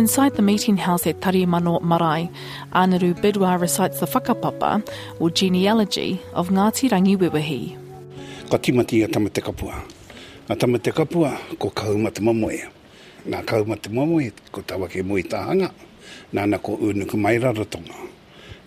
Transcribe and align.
Inside 0.00 0.34
the 0.36 0.40
meeting 0.40 0.78
house 0.78 1.06
at 1.06 1.20
Tarimano 1.20 1.78
Marae, 1.82 2.30
Anaru 2.72 3.12
Bidwa 3.12 3.60
recites 3.60 4.00
the 4.00 4.06
whakapapa, 4.06 4.82
or 5.18 5.28
genealogy, 5.28 6.22
of 6.32 6.48
Ngāti 6.48 6.88
Rangi 6.88 7.18
Wewehi. 7.18 7.76
Ka 8.48 8.56
timati 8.56 9.04
a 9.04 9.08
tamate 9.08 9.42
kapua. 9.42 9.74
A 10.48 10.56
tamate 10.56 10.90
kapua 10.90 11.36
ko 11.58 11.68
kauma 11.68 12.10
te 12.10 12.22
mamoe. 12.22 12.66
Nā 13.28 13.44
kauma 13.44 13.76
te 13.76 13.90
mamoe 13.90 14.32
ko 14.50 14.62
tawake 14.62 15.02
mui 15.04 15.22
tāhanga. 15.22 15.70
Nāna 16.32 16.62
ko 16.62 16.78
unuku 16.78 17.18
mai 17.18 17.36
raratonga. 17.36 17.92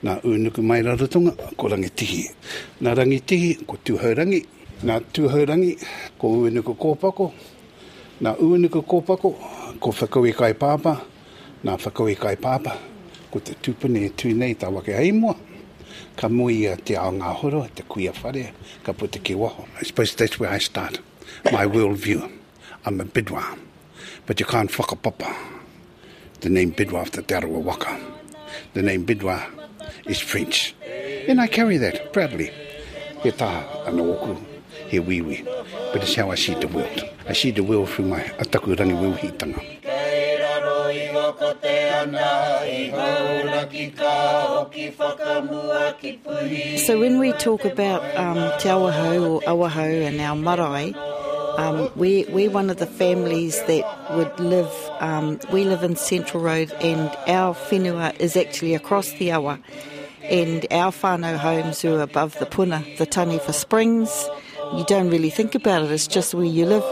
Nā 0.04 0.22
unuku 0.22 0.62
mai 0.62 0.84
raratonga, 0.84 1.34
ko 1.58 1.68
rangitihi. 1.68 2.28
Nā 2.80 2.94
rangitihi 2.94 3.66
ko 3.66 3.80
tūhaurangi. 3.84 4.46
Nā 4.84 5.02
tūhaurangi 5.12 5.82
ko 6.20 6.30
unuku 6.46 6.78
kōpako. 6.78 7.32
Nā 8.22 8.38
unuku 8.38 8.86
kōpako 8.86 9.34
ko 9.80 9.92
whakau 9.92 10.30
kai 10.38 10.54
pāpa. 10.54 10.94
Nā 11.64 11.78
whakau 11.80 12.14
kai 12.20 12.36
pāpa 12.36 12.78
ko 13.32 13.40
te 13.40 13.56
tūpune 13.56 14.10
tūnei 14.20 14.56
tā 14.56 14.70
wake 14.72 14.94
hei 14.94 15.12
mua. 15.12 15.36
ka 16.16 16.30
mui 16.30 16.66
a 16.72 16.76
te 16.78 16.96
ao 16.96 17.12
ngā 17.12 17.34
horo, 17.42 17.66
te 17.76 17.84
kuia 17.84 18.14
whare, 18.22 18.52
ka 18.84 18.94
puta 18.94 19.20
ki 19.20 19.36
waho. 19.36 19.66
I 19.80 19.84
suppose 19.84 20.16
that's 20.16 20.40
where 20.40 20.50
I 20.50 20.60
start. 20.60 21.00
My 21.52 21.66
world 21.66 21.98
view. 21.98 22.30
I'm 22.86 23.02
a 23.02 23.06
bidwa. 23.06 23.58
But 24.26 24.40
you 24.40 24.46
can't 24.46 24.72
whakapapa 24.72 25.34
the 26.42 26.50
name 26.50 26.74
bidwa 26.74 27.02
of 27.02 27.12
the 27.12 27.22
Tarawa 27.22 27.60
Waka. 27.60 28.00
The 28.74 28.82
name 28.82 29.06
bidwa 29.06 29.42
is 30.06 30.20
French. 30.20 30.76
And 31.28 31.40
I 31.40 31.48
carry 31.48 31.78
that 31.78 32.12
proudly. 32.14 32.52
He 33.24 33.32
taha 33.32 33.88
ana 33.88 34.04
oku, 34.04 34.36
he 34.88 35.00
wiwi. 35.00 35.46
But 35.94 36.04
it's 36.04 36.16
how 36.16 36.32
I 36.32 36.36
see 36.36 36.56
the 36.56 36.68
world. 36.68 37.10
I 37.28 37.34
see 37.34 37.52
the 37.52 37.64
world 37.64 37.90
through 37.90 38.08
my 38.08 38.20
ataku 38.20 38.76
rangi 38.76 38.94
wiwihitanga. 38.94 39.62
Kei 39.82 39.83
So 46.78 47.00
when 47.00 47.20
we 47.20 47.32
talk 47.34 47.66
about 47.66 48.04
um, 48.16 48.38
te 48.60 48.70
Awahou 48.70 49.36
or 49.36 49.42
Awahou 49.42 50.08
and 50.08 50.20
our 50.22 50.36
marae, 50.36 50.94
um, 51.58 51.90
we, 51.96 52.26
we're 52.30 52.50
one 52.50 52.70
of 52.70 52.78
the 52.78 52.88
families 52.88 53.62
that 53.64 53.86
would 54.12 54.40
live, 54.40 54.72
um, 55.00 55.40
we 55.52 55.64
live 55.66 55.84
in 55.84 55.96
Central 55.96 56.42
Road 56.42 56.72
and 56.82 57.10
our 57.28 57.54
whenua 57.54 58.20
is 58.20 58.36
actually 58.36 58.74
across 58.74 59.12
the 59.14 59.32
awa. 59.32 59.60
And 60.24 60.66
our 60.72 60.92
whānau 60.92 61.38
homes 61.38 61.86
are 61.86 62.02
above 62.02 62.40
the 62.40 62.46
puna, 62.46 62.84
the 62.98 63.06
Taniwha 63.06 63.54
Springs. 63.54 64.30
You 64.74 64.84
don't 64.86 65.10
really 65.10 65.30
think 65.30 65.54
about 65.54 65.84
it, 65.84 65.92
it's 65.92 66.08
just 66.08 66.34
where 66.34 66.46
you 66.46 66.66
live. 66.66 66.84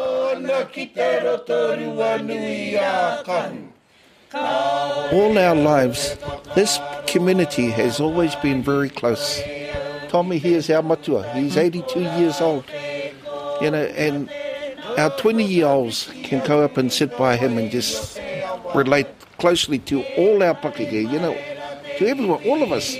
All 4.33 5.37
our 5.37 5.55
lives, 5.55 6.17
this 6.55 6.79
community 7.07 7.69
has 7.71 7.99
always 7.99 8.35
been 8.35 8.63
very 8.63 8.89
close. 8.89 9.41
Tommy 10.07 10.37
here 10.37 10.57
is 10.57 10.69
our 10.69 10.81
matua. 10.81 11.27
He's 11.33 11.57
82 11.57 11.99
years 11.99 12.39
old. 12.39 12.63
You 13.61 13.71
know, 13.71 13.83
and 13.83 14.29
our 14.97 15.09
20 15.17 15.43
year 15.43 15.67
olds 15.67 16.09
can 16.23 16.45
go 16.45 16.63
up 16.63 16.77
and 16.77 16.91
sit 16.91 17.17
by 17.17 17.35
him 17.35 17.57
and 17.57 17.69
just 17.69 18.19
relate 18.73 19.07
closely 19.37 19.79
to 19.79 20.03
all 20.17 20.41
our 20.41 20.55
pakeke, 20.55 21.11
you 21.11 21.19
know, 21.19 21.37
to 21.97 22.07
everyone, 22.07 22.41
all 22.45 22.63
of 22.63 22.71
us. 22.71 22.95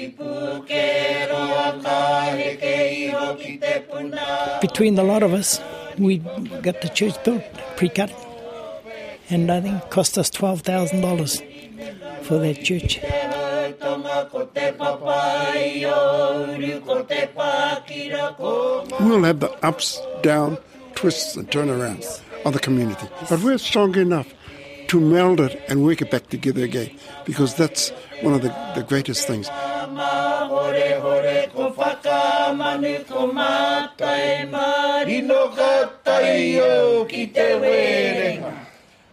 Between 4.62 4.95
the 4.95 5.04
lot 5.04 5.23
of 5.23 5.34
us, 5.34 5.62
we 5.98 6.18
got 6.62 6.82
the 6.82 6.90
church 6.94 7.16
built, 7.23 7.44
pre-cut, 7.78 8.12
and 9.32 9.50
I 9.50 9.62
think 9.62 9.82
it 9.84 9.90
cost 9.90 10.18
us 10.18 10.30
twelve 10.30 10.62
thousand 10.62 11.02
dollars 11.02 11.42
for 12.24 12.38
that 12.40 12.64
church. 12.64 13.00
Tonga 13.80 14.28
ko 14.30 14.46
te 14.46 14.72
papai 14.78 15.86
o 15.88 16.54
uru 16.54 16.80
ko 16.82 17.04
te 17.04 17.28
pākira 17.36 18.36
ko 18.38 18.86
We'll 19.00 19.23
have 19.23 19.39
the 19.39 19.50
ups, 19.66 20.00
down, 20.22 20.58
twists, 20.94 21.36
and 21.36 21.50
turnarounds 21.50 22.22
of 22.45 22.54
the 22.54 22.60
community. 22.60 23.08
But 23.30 23.42
we're 23.42 23.58
strong 23.58 23.95
enough 23.95 24.28
to 24.89 25.00
meld 25.00 25.39
it 25.39 25.60
and 25.70 25.84
work 25.84 26.02
it 26.02 26.11
back 26.11 26.28
together 26.28 26.64
again 26.64 26.92
because 27.26 27.55
that's 27.55 27.89
one 28.22 28.34
of 28.34 28.42
the, 28.42 28.50
the 28.76 28.84
greatest 28.84 29.26
things. 29.26 29.50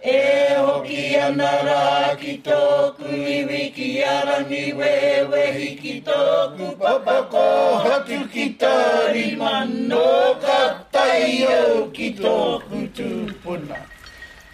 E 0.01 0.55
hoki 0.55 1.17
ana 1.19 1.51
rā 1.67 2.17
ki 2.21 2.35
tōku 2.47 3.11
iwi 3.11 3.63
ki 3.75 3.89
arangi 4.07 4.73
wewehi 4.79 5.71
ki 5.81 5.95
tōku 6.07 6.79
papako 6.79 7.43
hatu 7.83 8.19
ki 8.31 8.55
tāri 8.61 9.35
mano 9.37 10.39
ka 10.39 10.87
tai 10.93 11.43
au 11.51 11.91
ki 11.91 12.15
tōku 12.15 12.87
tūpuna. 12.95 13.81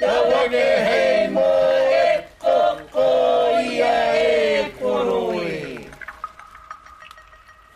Tawange 0.01 0.65
hei 0.89 1.29
mo 1.29 1.51
e 1.93 2.25
koko 2.41 3.09
ia 3.61 3.95
e 4.17 4.73
koro 4.81 5.24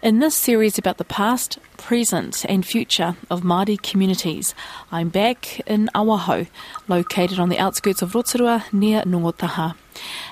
In 0.01 0.21
this 0.21 0.37
series 0.37 0.79
about 0.79 0.99
the 0.99 1.05
past, 1.05 1.59
present, 1.77 2.47
and 2.49 2.65
future 2.65 3.17
of 3.29 3.43
Māori 3.43 3.83
communities, 3.83 4.55
I'm 4.93 5.09
back 5.09 5.59
in 5.67 5.91
Awahou, 5.93 6.47
located 6.87 7.41
on 7.41 7.49
the 7.49 7.59
outskirts 7.59 8.01
of 8.01 8.15
Rotorua 8.15 8.65
near 8.71 9.03
Ngongotahā. 9.03 9.75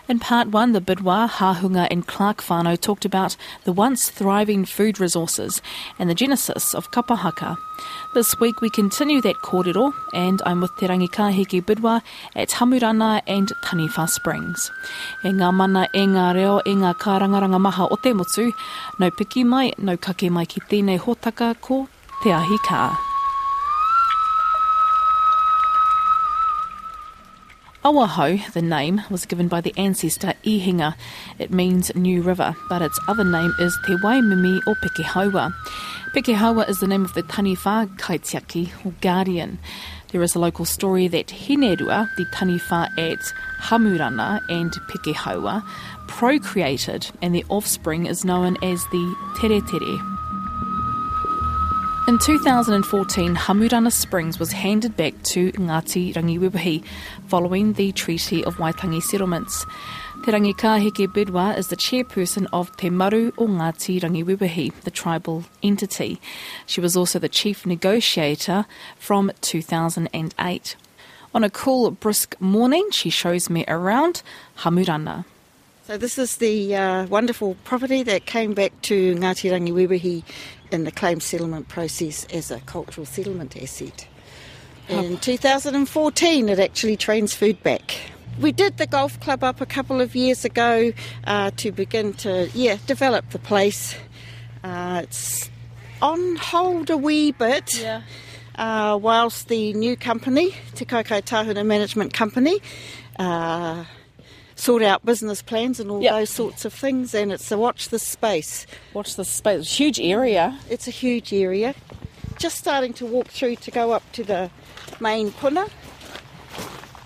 In 0.09 0.19
part 0.19 0.49
one, 0.49 0.73
the 0.73 0.81
Bidois, 0.81 1.29
Hahunga, 1.29 1.89
and 1.91 2.07
Clark 2.07 2.43
Whānau 2.43 2.81
talked 2.81 3.05
about 3.05 3.37
the 3.65 3.73
once 3.73 4.11
thriving 4.11 4.65
food 4.65 5.01
resources 5.01 5.61
and 5.99 6.09
the 6.09 6.15
genesis 6.15 6.75
of 6.75 6.91
kapahaka. 6.91 7.57
This 8.15 8.39
week 8.41 8.61
we 8.61 8.71
continue 8.71 9.21
that 9.23 9.37
kōrero, 9.37 9.93
and 10.15 10.41
I'm 10.47 10.61
with 10.61 10.77
Te 10.79 10.87
Kahiki 10.87 11.63
Bidois 11.63 12.03
at 12.35 12.51
Hamurana 12.51 13.23
and 13.27 13.53
Taniwha 13.65 14.09
Springs. 14.09 14.71
E 15.25 15.29
ngā 15.29 15.53
mana 15.53 15.89
e 15.93 16.07
ngā 16.07 16.35
reo 16.35 16.61
e 16.65 16.75
ngā 16.75 16.95
kārangaranga 16.95 17.61
maha 17.61 17.89
o 17.91 17.97
te 17.97 18.13
motu, 18.13 18.53
no 18.99 19.11
piki 19.11 19.45
mai, 19.45 19.73
no 19.79 19.97
kake 19.97 20.31
mai 20.31 20.47
ki 20.47 20.61
tēnei 20.61 20.99
hōtaka 20.99 21.61
ko 21.61 21.89
Te 22.23 22.33
Ahi 22.33 22.59
Kaa. 22.59 23.06
Awahou, 27.87 28.53
the 28.53 28.63
name, 28.63 29.01
was 29.11 29.27
given 29.27 29.47
by 29.47 29.61
the 29.61 29.73
ancestor 29.77 30.35
Ihinga. 30.43 30.97
It 31.39 31.53
means 31.53 31.95
new 31.95 32.21
river, 32.21 32.57
but 32.69 32.83
its 32.83 32.99
other 33.07 33.23
name 33.23 33.55
is 33.61 33.79
Te 33.87 33.95
Waimimi 33.99 34.61
o 34.67 34.75
Pekehaua. 34.75 35.55
Pekehaua 36.13 36.69
is 36.69 36.81
the 36.81 36.89
name 36.89 37.05
of 37.05 37.15
the 37.15 37.23
Taniwha 37.23 37.97
Kaitiaki, 37.97 38.73
or 38.85 38.93
guardian. 39.01 39.61
There 40.11 40.21
is 40.25 40.35
a 40.35 40.41
local 40.41 40.65
story 40.65 41.07
that 41.07 41.29
Hinerua, 41.29 42.09
the 42.17 42.25
Taniwha 42.25 42.91
at 42.99 43.21
Hamurana 43.61 44.41
and 44.49 44.73
Pekehaua, 44.89 45.63
procreated, 46.09 47.09
and 47.23 47.37
their 47.37 47.45
offspring 47.49 48.07
is 48.07 48.25
known 48.25 48.57
as 48.65 48.83
the 48.87 49.15
Tere 49.41 49.61
Tere. 49.61 50.16
In 52.17 52.21
2014, 52.21 53.37
Hamurana 53.37 53.93
Springs 53.93 54.39
was 54.39 54.51
handed 54.51 54.97
back 54.97 55.23
to 55.25 55.53
Ngāti 55.53 56.15
Rangiwewehi 56.15 56.83
following 57.29 57.75
the 57.75 57.93
Treaty 57.93 58.43
of 58.43 58.57
Waitangi 58.57 59.03
Settlements. 59.03 59.67
Te 60.25 60.33
Rangikaheke 60.33 61.09
Bidois 61.09 61.59
is 61.59 61.69
the 61.69 61.77
chairperson 61.77 62.47
of 62.55 62.75
Te 62.79 62.89
Maru 62.89 63.33
o 63.37 63.47
Ngāti 63.47 64.01
Rangiwewehi, 64.01 64.73
the 64.81 64.91
tribal 64.91 65.45
entity. 65.63 66.19
She 66.65 66.81
was 66.81 66.97
also 66.97 67.19
the 67.19 67.29
chief 67.29 67.67
negotiator 67.67 68.65
from 68.99 69.31
2008. 69.43 70.77
On 71.35 71.45
a 71.45 71.51
cool, 71.51 71.91
brisk 71.91 72.35
morning, 72.41 72.89
she 72.93 73.11
shows 73.11 73.51
me 73.51 73.67
around 73.69 74.23
Hamurana. 74.61 75.27
So 75.87 75.97
this 75.97 76.19
is 76.19 76.39
the 76.39 76.75
uh, 76.75 77.07
wonderful 77.07 77.57
property 77.63 78.03
that 78.03 78.27
came 78.27 78.55
back 78.55 78.73
to 78.83 79.15
Ngāti 79.15 79.53
Rangiwewehi 79.53 80.25
in 80.73 80.83
the 80.83 80.91
claim 80.91 81.21
settlement 81.21 81.69
process 81.69 82.25
as 82.33 82.51
a 82.51 82.59
cultural 82.63 83.07
settlement 83.07 83.57
asset. 83.57 84.09
In 84.89 85.17
2014, 85.19 86.49
it 86.49 86.59
actually 86.59 86.97
transferred 86.97 87.63
back. 87.63 87.95
We 88.41 88.51
did 88.51 88.79
the 88.79 88.89
golf 88.89 89.21
club 89.21 89.45
up 89.45 89.61
a 89.61 89.67
couple 89.67 90.01
of 90.01 90.17
years 90.17 90.45
ago 90.45 90.93
uh, 91.25 91.53
to 91.59 91.71
begin 91.71 92.15
to, 92.15 92.51
yeah, 92.53 92.79
develop 92.89 93.31
the 93.31 93.39
place. 93.39 93.95
Uh, 94.65 95.03
it's 95.05 95.49
on 96.03 96.35
hold 96.35 96.91
a 96.91 96.97
wee 96.97 97.31
bit. 97.31 97.81
Yeah. 97.81 98.03
Uh, 98.57 98.99
whilst 99.01 99.47
the 99.47 99.73
new 99.75 99.97
company, 99.97 100.51
Te 100.75 100.85
Kaukau 100.85 101.23
Tahuna 101.23 101.63
Management 101.65 102.13
Company, 102.13 102.59
uh, 103.21 103.85
sort 104.57 104.83
out 104.83 105.05
business 105.05 105.43
plans 105.43 105.79
and 105.79 105.91
all 105.91 106.03
Yep. 106.03 106.13
those 106.13 106.31
sorts 106.31 106.65
of 106.65 106.73
things, 106.73 107.15
and 107.15 107.31
it's 107.31 107.51
a 107.53 107.57
watch 107.59 107.91
this 107.91 108.03
space. 108.07 108.67
Watch 108.95 109.15
this 109.17 109.29
space, 109.29 109.61
It's 109.61 109.71
a 109.71 109.75
huge 109.75 110.01
area. 110.01 110.59
It's 110.69 110.89
a 110.89 110.91
huge 110.91 111.33
area. 111.33 111.75
Just 112.39 112.57
starting 112.59 112.93
to 112.95 113.07
walk 113.07 113.29
through 113.29 113.57
to 113.57 113.71
go 113.71 113.93
up 113.93 114.03
to 114.13 114.25
the 114.25 114.51
main 115.01 115.31
puna, 115.33 115.67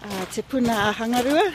uh, 0.03 0.25
Te 0.27 0.43
Puna 0.43 0.95
Hangarua. 0.97 1.53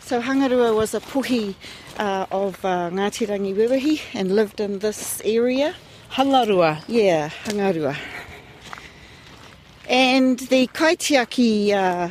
So 0.00 0.20
Hangarua 0.20 0.74
was 0.74 0.92
a 0.94 1.00
puhi 1.00 1.54
uh, 1.98 2.26
of 2.30 2.64
uh, 2.64 2.90
Ngāti 2.90 3.26
Rangiwewehi 3.28 4.00
and 4.14 4.34
lived 4.34 4.58
in 4.60 4.80
this 4.80 5.20
area. 5.24 5.74
Hangarua. 6.12 6.82
Yeah, 6.88 7.28
Hangarua. 7.44 7.96
And 9.88 10.38
the 10.38 10.66
kaitiaki 10.68 11.70
uh, 11.72 12.10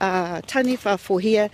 uh, 0.00 0.40
taniwha 0.42 0.98
for 0.98 1.20
here 1.20 1.50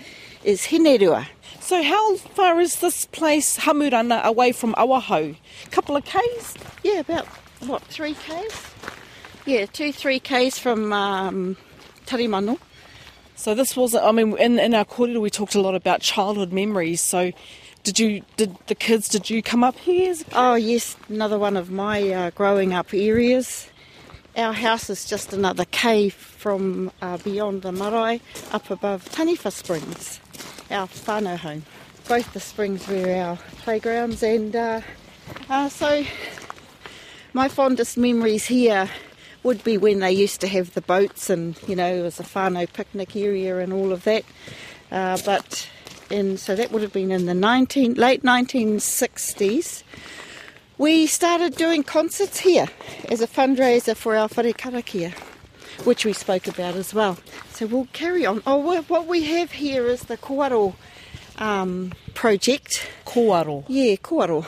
is 0.47 0.67
Hinerua. 0.67 1.27
So 1.61 1.83
how 1.83 2.17
far 2.17 2.61
is 2.61 2.81
this 2.81 3.05
place, 3.07 3.59
Hamurana, 3.59 4.23
away 4.23 4.53
from 4.53 4.75
Awahou? 4.75 5.35
A 5.65 5.71
Couple 5.71 5.97
of 5.97 6.05
k's? 6.05 6.55
Yeah, 6.85 7.01
about, 7.01 7.27
what, 7.67 7.83
three 7.83 8.15
k's? 8.15 8.63
Yeah, 9.45 9.67
two, 9.67 9.93
three 9.93 10.21
k's 10.21 10.57
from 10.57 10.93
um, 10.93 11.57
Tarimano. 12.07 12.59
So 13.35 13.55
this 13.57 13.77
was, 13.77 13.97
I 13.97 14.13
mean, 14.13 14.39
in, 14.39 14.61
in 14.61 14.73
our 14.73 14.85
kōrero 14.85 15.21
we 15.21 15.31
talked 15.31 15.57
a 15.57 15.61
lot 15.61 15.75
about 15.75 16.01
childhood 16.01 16.53
memories. 16.53 17.01
So 17.01 17.33
did 17.83 17.99
you, 17.99 18.23
did 18.37 18.57
the 18.69 18.77
kids, 18.77 19.09
did 19.09 19.29
you 19.29 19.43
come 19.43 19.65
up 19.65 19.77
here? 19.77 20.11
as 20.13 20.21
a 20.21 20.25
kid? 20.25 20.33
Oh, 20.37 20.55
yes, 20.55 20.97
another 21.09 21.41
one 21.41 21.57
of 21.57 21.73
my 21.73 22.09
uh, 22.09 22.31
growing 22.31 22.73
up 22.73 22.95
areas. 22.95 23.69
Our 24.37 24.53
house 24.53 24.91
is 24.91 25.07
just 25.07 25.33
another 25.33 25.65
cave 25.65 26.15
from 26.15 26.93
uh, 27.03 27.17
beyond 27.19 27.63
the 27.63 27.73
marae 27.73 28.21
up 28.53 28.71
above 28.71 29.09
Taniwha 29.11 29.51
Springs, 29.51 30.21
our 30.71 30.87
whānau 30.87 31.37
home. 31.37 31.65
Both 32.09 32.33
the 32.33 32.41
springs 32.41 32.87
were 32.87 33.15
our 33.15 33.37
playgrounds, 33.63 34.23
and 34.23 34.55
uh, 34.55 34.81
uh, 35.49 35.69
so 35.69 36.05
my 37.33 37.49
fondest 37.49 37.97
memories 37.97 38.47
here 38.47 38.89
would 39.43 39.63
be 39.63 39.77
when 39.77 40.01
they 40.01 40.13
used 40.13 40.41
to 40.41 40.49
have 40.49 40.75
the 40.75 40.81
boats, 40.81 41.31
and 41.31 41.59
you 41.67 41.77
know, 41.77 41.95
it 41.95 42.03
was 42.03 42.21
a 42.21 42.25
whānau 42.25 42.73
picnic 42.73 43.17
area 43.17 43.59
and 43.59 43.73
all 43.73 43.93
of 43.93 44.05
that. 44.05 44.25
Uh, 44.91 45.19
but 45.25 45.69
and 46.11 46.39
so 46.39 46.55
that 46.55 46.71
would 46.71 46.83
have 46.83 46.93
been 46.93 47.11
in 47.11 47.27
the 47.27 47.35
19, 47.35 47.95
late 47.95 48.23
1960s. 48.23 49.83
We 50.79 51.07
started 51.07 51.57
doing 51.57 51.83
concerts 51.83 52.41
here 52.41 52.69
as 53.09 53.21
a 53.21 53.27
fundraiser 53.27 53.97
for 53.97 54.15
our 54.15 54.29
whare 54.29 54.53
karakia, 54.53 55.15
which 55.85 56.05
we 56.05 56.13
spoke 56.13 56.47
about 56.47 56.75
as 56.75 56.95
well. 56.95 57.19
So 57.51 57.67
we'll 57.67 57.89
carry 57.93 58.25
on. 58.27 58.43
Oh, 58.47 58.83
what 58.83 59.07
we 59.07 59.25
have 59.25 59.53
here 59.53 59.87
is 59.87 60.03
the 60.03 60.17
Koaro 60.17 60.75
um, 61.39 61.93
project. 62.15 62.89
Koaro. 63.05 63.65
Yeah, 63.69 63.97
Koaro. 63.97 64.47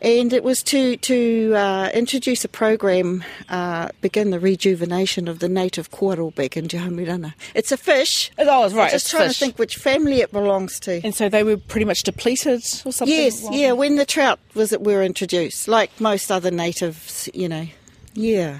And 0.00 0.32
it 0.32 0.42
was 0.42 0.64
to, 0.64 0.96
to 0.96 1.54
uh, 1.54 1.90
introduce 1.94 2.44
a 2.44 2.48
program, 2.48 3.22
uh, 3.48 3.90
begin 4.00 4.30
the 4.30 4.40
rejuvenation 4.40 5.28
of 5.28 5.38
the 5.38 5.48
native 5.48 5.92
koaro 5.92 6.34
back 6.34 6.56
in 6.56 6.66
Te 6.66 6.78
Hamurana. 6.78 7.34
It's 7.54 7.70
a 7.70 7.76
fish. 7.76 8.32
Oh, 8.36 8.68
right, 8.70 8.86
I'm 8.86 8.90
just 8.90 8.94
it's 8.94 9.10
trying 9.10 9.28
fish. 9.28 9.38
to 9.38 9.44
think 9.44 9.58
which 9.60 9.76
family 9.76 10.20
it 10.20 10.32
belongs 10.32 10.80
to. 10.80 11.00
And 11.04 11.14
so 11.14 11.28
they 11.28 11.44
were 11.44 11.56
pretty 11.56 11.84
much 11.84 12.02
depleted 12.02 12.64
or 12.84 12.90
something? 12.90 13.06
Yes, 13.06 13.46
yeah, 13.52 13.72
when 13.72 13.94
the 13.94 14.04
trout 14.04 14.40
was 14.54 14.76
were 14.76 15.04
introduced, 15.04 15.68
like 15.68 16.00
most 16.00 16.32
other 16.32 16.50
natives, 16.50 17.28
you 17.32 17.48
know. 17.48 17.68
Yeah. 18.14 18.58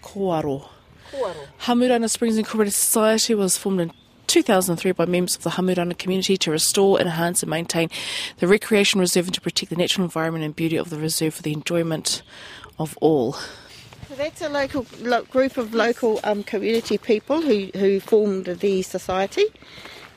Koaro. 0.00 0.68
Hamurana 1.62 2.08
Springs 2.08 2.36
Incorporated 2.36 2.74
Society 2.74 3.34
was 3.34 3.56
formed 3.56 3.80
in 3.80 3.92
2003 4.26 4.92
by 4.92 5.06
members 5.06 5.36
of 5.36 5.42
the 5.42 5.50
Hamurana 5.50 5.96
community 5.96 6.36
to 6.36 6.50
restore, 6.50 7.00
enhance, 7.00 7.42
and 7.42 7.50
maintain 7.50 7.90
the 8.38 8.46
recreation 8.46 9.00
reserve 9.00 9.26
and 9.26 9.34
to 9.34 9.40
protect 9.40 9.70
the 9.70 9.76
natural 9.76 10.04
environment 10.04 10.44
and 10.44 10.56
beauty 10.56 10.76
of 10.76 10.90
the 10.90 10.98
reserve 10.98 11.34
for 11.34 11.42
the 11.42 11.52
enjoyment 11.52 12.22
of 12.78 12.96
all. 13.00 13.34
So 14.08 14.14
that's 14.16 14.40
a 14.40 14.48
local 14.48 14.86
lo- 15.00 15.24
group 15.24 15.56
of 15.56 15.74
local 15.74 16.20
um, 16.22 16.44
community 16.44 16.98
people 16.98 17.40
who, 17.40 17.70
who 17.74 18.00
formed 18.00 18.46
the 18.46 18.82
society 18.82 19.46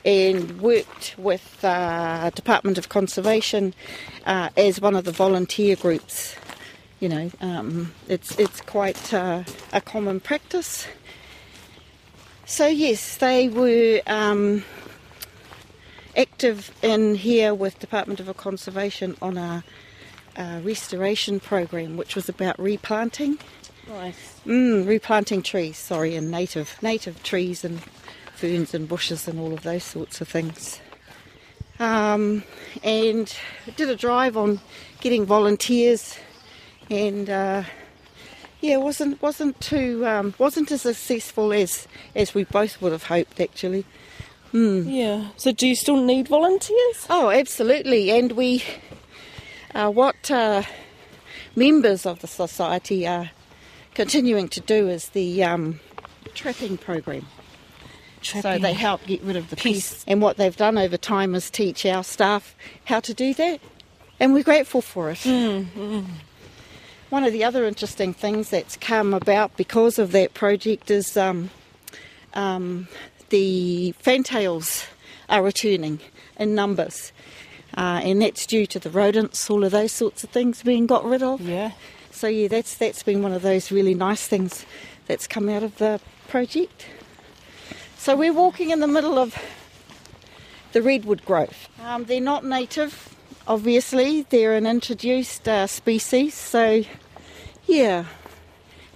and 0.04 0.60
worked 0.60 1.14
with 1.18 1.64
uh, 1.64 2.30
Department 2.30 2.78
of 2.78 2.88
Conservation 2.88 3.74
uh, 4.26 4.50
as 4.56 4.80
one 4.80 4.94
of 4.94 5.04
the 5.04 5.12
volunteer 5.12 5.76
groups. 5.76 6.36
You 7.00 7.08
know, 7.08 7.30
um, 7.40 7.94
it's 8.08 8.38
it's 8.38 8.60
quite 8.60 9.12
uh, 9.14 9.44
a 9.72 9.80
common 9.80 10.20
practice. 10.20 10.86
So 12.44 12.66
yes, 12.66 13.16
they 13.16 13.48
were 13.48 14.02
um, 14.06 14.64
active 16.14 16.70
in 16.82 17.14
here 17.14 17.54
with 17.54 17.78
Department 17.78 18.20
of 18.20 18.36
Conservation 18.36 19.16
on 19.22 19.38
a, 19.38 19.64
a 20.36 20.60
restoration 20.60 21.40
program, 21.40 21.96
which 21.96 22.14
was 22.14 22.28
about 22.28 22.58
replanting. 22.60 23.38
Nice. 23.88 24.40
Mm, 24.46 24.86
replanting 24.86 25.42
trees, 25.42 25.78
sorry, 25.78 26.16
and 26.16 26.30
native 26.30 26.76
native 26.82 27.22
trees 27.22 27.64
and 27.64 27.80
ferns 28.34 28.74
and 28.74 28.88
bushes 28.88 29.26
and 29.26 29.40
all 29.40 29.52
of 29.52 29.62
those 29.62 29.84
sorts 29.84 30.20
of 30.20 30.28
things. 30.28 30.80
Um, 31.78 32.44
and 32.84 33.34
did 33.76 33.88
a 33.88 33.96
drive 33.96 34.36
on 34.36 34.60
getting 35.00 35.24
volunteers, 35.24 36.18
and 36.90 37.30
uh, 37.30 37.62
yeah, 38.60 38.76
wasn't 38.76 39.22
wasn't 39.22 39.60
too 39.60 40.06
um, 40.06 40.34
wasn't 40.38 40.70
as 40.72 40.82
successful 40.82 41.52
as 41.52 41.86
as 42.14 42.34
we 42.34 42.44
both 42.44 42.82
would 42.82 42.92
have 42.92 43.04
hoped 43.04 43.40
actually. 43.40 43.86
Yeah. 44.88 45.28
So 45.36 45.52
do 45.52 45.68
you 45.68 45.76
still 45.76 46.02
need 46.02 46.28
volunteers? 46.28 47.06
Oh, 47.08 47.30
absolutely. 47.30 48.10
And 48.10 48.32
we, 48.32 48.64
uh, 49.74 49.90
what 49.90 50.30
uh, 50.30 50.62
members 51.54 52.04
of 52.04 52.20
the 52.20 52.26
society 52.26 53.06
are 53.06 53.30
continuing 53.94 54.48
to 54.48 54.60
do 54.60 54.88
is 54.88 55.10
the 55.10 55.44
um, 55.44 55.78
trapping 56.34 56.78
program. 56.78 57.26
So 58.22 58.58
they 58.58 58.74
help 58.74 59.06
get 59.06 59.22
rid 59.22 59.36
of 59.36 59.48
the 59.48 59.56
pests. 59.56 60.04
And 60.06 60.20
what 60.20 60.36
they've 60.36 60.56
done 60.56 60.76
over 60.76 60.96
time 60.98 61.34
is 61.34 61.48
teach 61.50 61.86
our 61.86 62.04
staff 62.04 62.54
how 62.84 63.00
to 63.00 63.14
do 63.14 63.32
that. 63.34 63.60
And 64.18 64.34
we're 64.34 64.42
grateful 64.42 64.82
for 64.82 65.10
it. 65.10 65.24
One 67.10 67.24
of 67.24 67.32
the 67.32 67.42
other 67.42 67.64
interesting 67.64 68.14
things 68.14 68.50
that's 68.50 68.76
come 68.76 69.12
about 69.12 69.56
because 69.56 69.98
of 69.98 70.12
that 70.12 70.32
project 70.32 70.92
is 70.92 71.16
um, 71.16 71.50
um, 72.34 72.86
the 73.30 73.90
fantails 73.98 74.86
are 75.28 75.42
returning 75.42 75.98
in 76.38 76.54
numbers. 76.54 77.12
Uh, 77.76 78.00
and 78.04 78.22
that's 78.22 78.46
due 78.46 78.64
to 78.66 78.78
the 78.78 78.90
rodents, 78.90 79.50
all 79.50 79.64
of 79.64 79.72
those 79.72 79.90
sorts 79.90 80.22
of 80.22 80.30
things 80.30 80.62
being 80.62 80.86
got 80.86 81.04
rid 81.04 81.20
of. 81.20 81.40
Yeah. 81.40 81.72
So 82.12 82.28
yeah, 82.28 82.46
that's 82.46 82.76
that's 82.76 83.02
been 83.02 83.22
one 83.22 83.32
of 83.32 83.42
those 83.42 83.72
really 83.72 83.94
nice 83.94 84.28
things 84.28 84.64
that's 85.08 85.26
come 85.26 85.48
out 85.48 85.64
of 85.64 85.78
the 85.78 86.00
project. 86.28 86.86
So 87.96 88.14
we're 88.14 88.32
walking 88.32 88.70
in 88.70 88.78
the 88.78 88.88
middle 88.88 89.18
of 89.18 89.36
the 90.72 90.80
redwood 90.80 91.24
grove. 91.24 91.68
Um, 91.82 92.04
they're 92.04 92.20
not 92.20 92.44
native, 92.44 93.16
obviously. 93.50 94.22
They're 94.30 94.54
an 94.54 94.66
introduced 94.66 95.46
uh, 95.48 95.66
species. 95.66 96.32
So 96.34 96.84
yeah, 97.66 98.04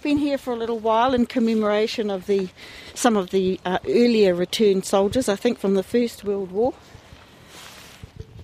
been 0.03 0.17
here 0.19 0.39
for 0.39 0.53
a 0.53 0.57
little 0.57 0.79
while 0.79 1.13
in 1.13 1.27
commemoration 1.27 2.09
of 2.11 2.27
the 2.27 2.49
some 2.95 3.17
of 3.17 3.31
the 3.31 3.61
uh, 3.65 3.79
earlier 3.89 4.35
returned 4.35 4.85
soldiers, 4.87 5.29
I 5.29 5.35
think 5.37 5.59
from 5.59 5.75
the 5.75 5.83
First 5.83 6.25
World 6.25 6.53
War. 6.53 6.73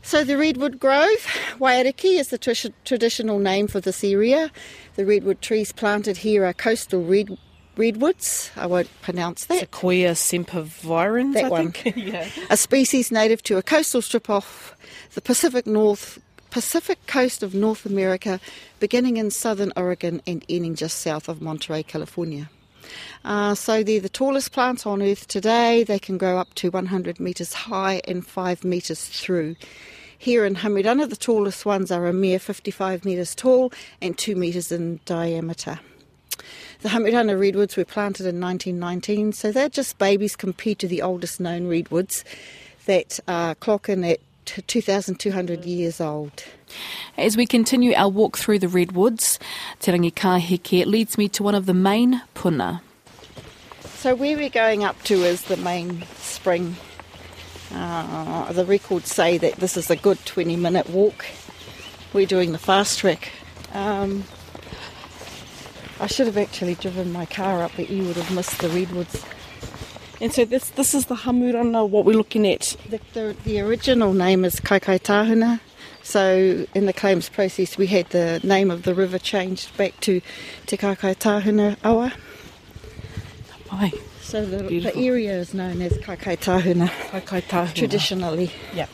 So 0.02 0.24
the 0.24 0.36
Redwood 0.36 0.80
Grove, 0.80 1.24
Wairiki, 1.60 2.18
is 2.18 2.28
the 2.28 2.38
tr- 2.38 2.68
traditional 2.84 3.38
name 3.38 3.68
for 3.68 3.80
this 3.80 4.02
area. 4.02 4.50
The 4.96 5.06
redwood 5.06 5.40
trees 5.40 5.70
planted 5.72 6.16
here 6.16 6.44
are 6.44 6.52
coastal 6.52 7.04
red- 7.04 7.38
redwoods. 7.76 8.50
I 8.56 8.66
won't 8.66 8.88
pronounce 9.02 9.44
that. 9.44 9.60
Sequoia 9.60 10.12
sempervirens, 10.12 11.34
That 11.34 11.44
I 11.44 11.48
one. 11.48 11.70
think. 11.70 11.96
yeah. 12.12 12.28
A 12.48 12.56
species 12.56 13.12
native 13.12 13.42
to 13.44 13.58
a 13.58 13.62
coastal 13.62 14.02
strip 14.02 14.28
off 14.28 14.74
the 15.14 15.20
Pacific 15.20 15.66
North 15.66 16.18
Pacific 16.50 17.06
coast 17.06 17.44
of 17.44 17.54
North 17.54 17.86
America, 17.86 18.40
beginning 18.80 19.18
in 19.18 19.30
southern 19.30 19.72
Oregon 19.76 20.20
and 20.26 20.44
ending 20.48 20.74
just 20.74 20.98
south 20.98 21.28
of 21.28 21.40
Monterey, 21.40 21.84
California. 21.84 22.50
Uh, 23.24 23.54
so 23.54 23.84
they're 23.84 24.00
the 24.00 24.08
tallest 24.08 24.50
plants 24.50 24.84
on 24.84 25.00
Earth 25.00 25.28
today. 25.28 25.84
They 25.84 26.00
can 26.00 26.18
grow 26.18 26.38
up 26.38 26.52
to 26.54 26.70
100 26.70 27.20
metres 27.20 27.52
high 27.52 28.00
and 28.08 28.26
5 28.26 28.64
metres 28.64 29.06
through. 29.06 29.54
Here 30.18 30.44
in 30.44 30.56
Hamurana, 30.56 31.08
the 31.08 31.16
tallest 31.16 31.64
ones 31.64 31.90
are 31.90 32.06
a 32.06 32.12
mere 32.12 32.38
55 32.38 33.04
metres 33.04 33.34
tall 33.34 33.72
and 34.02 34.18
2 34.18 34.34
metres 34.34 34.72
in 34.72 35.00
diameter. 35.04 35.78
The 36.80 36.88
Hamurana 36.88 37.38
redwoods 37.38 37.76
were 37.76 37.84
planted 37.84 38.26
in 38.26 38.40
1919, 38.40 39.32
so 39.32 39.52
they're 39.52 39.68
just 39.68 39.98
babies 39.98 40.34
compared 40.34 40.78
to 40.80 40.88
the 40.88 41.02
oldest 41.02 41.38
known 41.38 41.66
redwoods 41.66 42.24
that 42.86 43.20
are 43.28 43.54
clocking 43.54 44.10
at 44.10 44.20
2,200 44.66 45.64
years 45.64 46.00
old. 46.00 46.44
As 47.16 47.36
we 47.36 47.46
continue 47.46 47.94
our 47.94 48.08
walk 48.08 48.38
through 48.38 48.58
the 48.58 48.68
redwoods, 48.68 49.38
Te 49.80 49.92
Rangikaheke 49.92 50.80
it 50.80 50.88
leads 50.88 51.18
me 51.18 51.28
to 51.28 51.42
one 51.42 51.54
of 51.54 51.66
the 51.66 51.74
main 51.74 52.22
puna. 52.34 52.82
So 53.82 54.14
where 54.14 54.36
we're 54.36 54.48
going 54.48 54.84
up 54.84 55.02
to 55.04 55.14
is 55.24 55.42
the 55.42 55.56
main 55.56 56.02
spring. 56.16 56.76
Uh, 57.72 58.52
the 58.52 58.64
records 58.64 59.12
say 59.12 59.38
that 59.38 59.56
this 59.56 59.76
is 59.76 59.90
a 59.90 59.96
good 59.96 60.24
20 60.26 60.56
minute 60.56 60.88
walk. 60.90 61.26
We're 62.12 62.26
doing 62.26 62.52
the 62.52 62.58
fast 62.58 62.98
track. 62.98 63.30
Um, 63.72 64.24
I 66.00 66.06
should 66.06 66.26
have 66.26 66.38
actually 66.38 66.76
driven 66.76 67.12
my 67.12 67.26
car 67.26 67.62
up, 67.62 67.72
but 67.76 67.90
you 67.90 68.04
would 68.04 68.16
have 68.16 68.34
missed 68.34 68.58
the 68.60 68.70
redwoods. 68.70 69.22
And 70.20 70.32
so 70.32 70.44
this 70.44 70.68
this 70.70 70.94
is 70.94 71.06
the 71.06 71.14
Hamurana, 71.14 71.88
what 71.88 72.04
we're 72.04 72.16
looking 72.16 72.46
at. 72.46 72.76
The, 72.88 73.00
the, 73.14 73.36
the 73.44 73.60
original 73.60 74.12
name 74.12 74.44
is 74.44 74.56
Kaikai 74.60 75.00
Tahuna. 75.02 75.60
So 76.02 76.66
in 76.74 76.86
the 76.86 76.92
claims 76.92 77.28
process, 77.28 77.78
we 77.78 77.86
had 77.86 78.08
the 78.10 78.40
name 78.42 78.70
of 78.70 78.82
the 78.82 78.94
river 78.94 79.18
changed 79.18 79.74
back 79.76 79.98
to 80.00 80.20
Te 80.66 80.76
Kaikai 80.76 81.16
Tahuna 81.16 81.76
Awa. 81.84 82.12
Aye. 83.72 83.92
So 84.20 84.44
the, 84.44 84.80
the 84.80 84.96
area 84.96 85.32
is 85.38 85.54
known 85.54 85.80
as 85.82 85.92
Kaikai 85.98 86.38
Tahuna 86.38 86.88
Kaikai 87.10 87.46
Tahuna. 87.48 87.72
traditionally. 87.74 88.50
Yeah. 88.74 88.86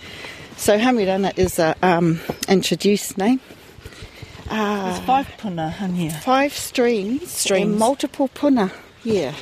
So 0.56 0.78
Hamurana 0.78 1.36
is 1.36 1.58
a 1.58 1.74
um, 1.82 2.20
introduced 2.48 3.18
name. 3.18 3.40
There's 4.48 4.98
Uh, 4.98 5.02
five 5.06 5.28
puna 5.38 5.74
in 5.80 5.94
here. 5.96 6.10
five 6.22 6.52
streams, 6.52 7.28
Streams. 7.32 7.70
and 7.70 7.78
multiple 7.80 8.28
puna. 8.28 8.70
Yeah. 9.02 9.34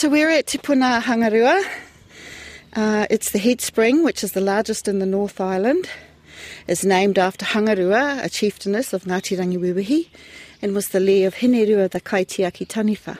So 0.00 0.08
we're 0.08 0.30
at 0.30 0.46
Te 0.46 0.56
Puna 0.56 1.02
Hangarua. 1.04 1.62
Uh, 2.72 3.06
it's 3.10 3.32
the 3.32 3.38
head 3.38 3.60
spring, 3.60 4.02
which 4.02 4.24
is 4.24 4.32
the 4.32 4.40
largest 4.40 4.88
in 4.88 4.98
the 4.98 5.04
North 5.04 5.42
Island. 5.42 5.90
It's 6.66 6.86
named 6.86 7.18
after 7.18 7.44
Hangarua, 7.44 8.24
a 8.24 8.30
chieftainess 8.30 8.94
of 8.94 9.04
Ngāti 9.04 9.36
Rangiwewehi, 9.36 10.08
and 10.62 10.74
was 10.74 10.88
the 10.88 11.00
lea 11.00 11.24
of 11.24 11.34
Hinerua 11.34 11.90
the 11.90 12.00
Kaitiaki 12.00 12.66
Taniwha. 12.66 13.18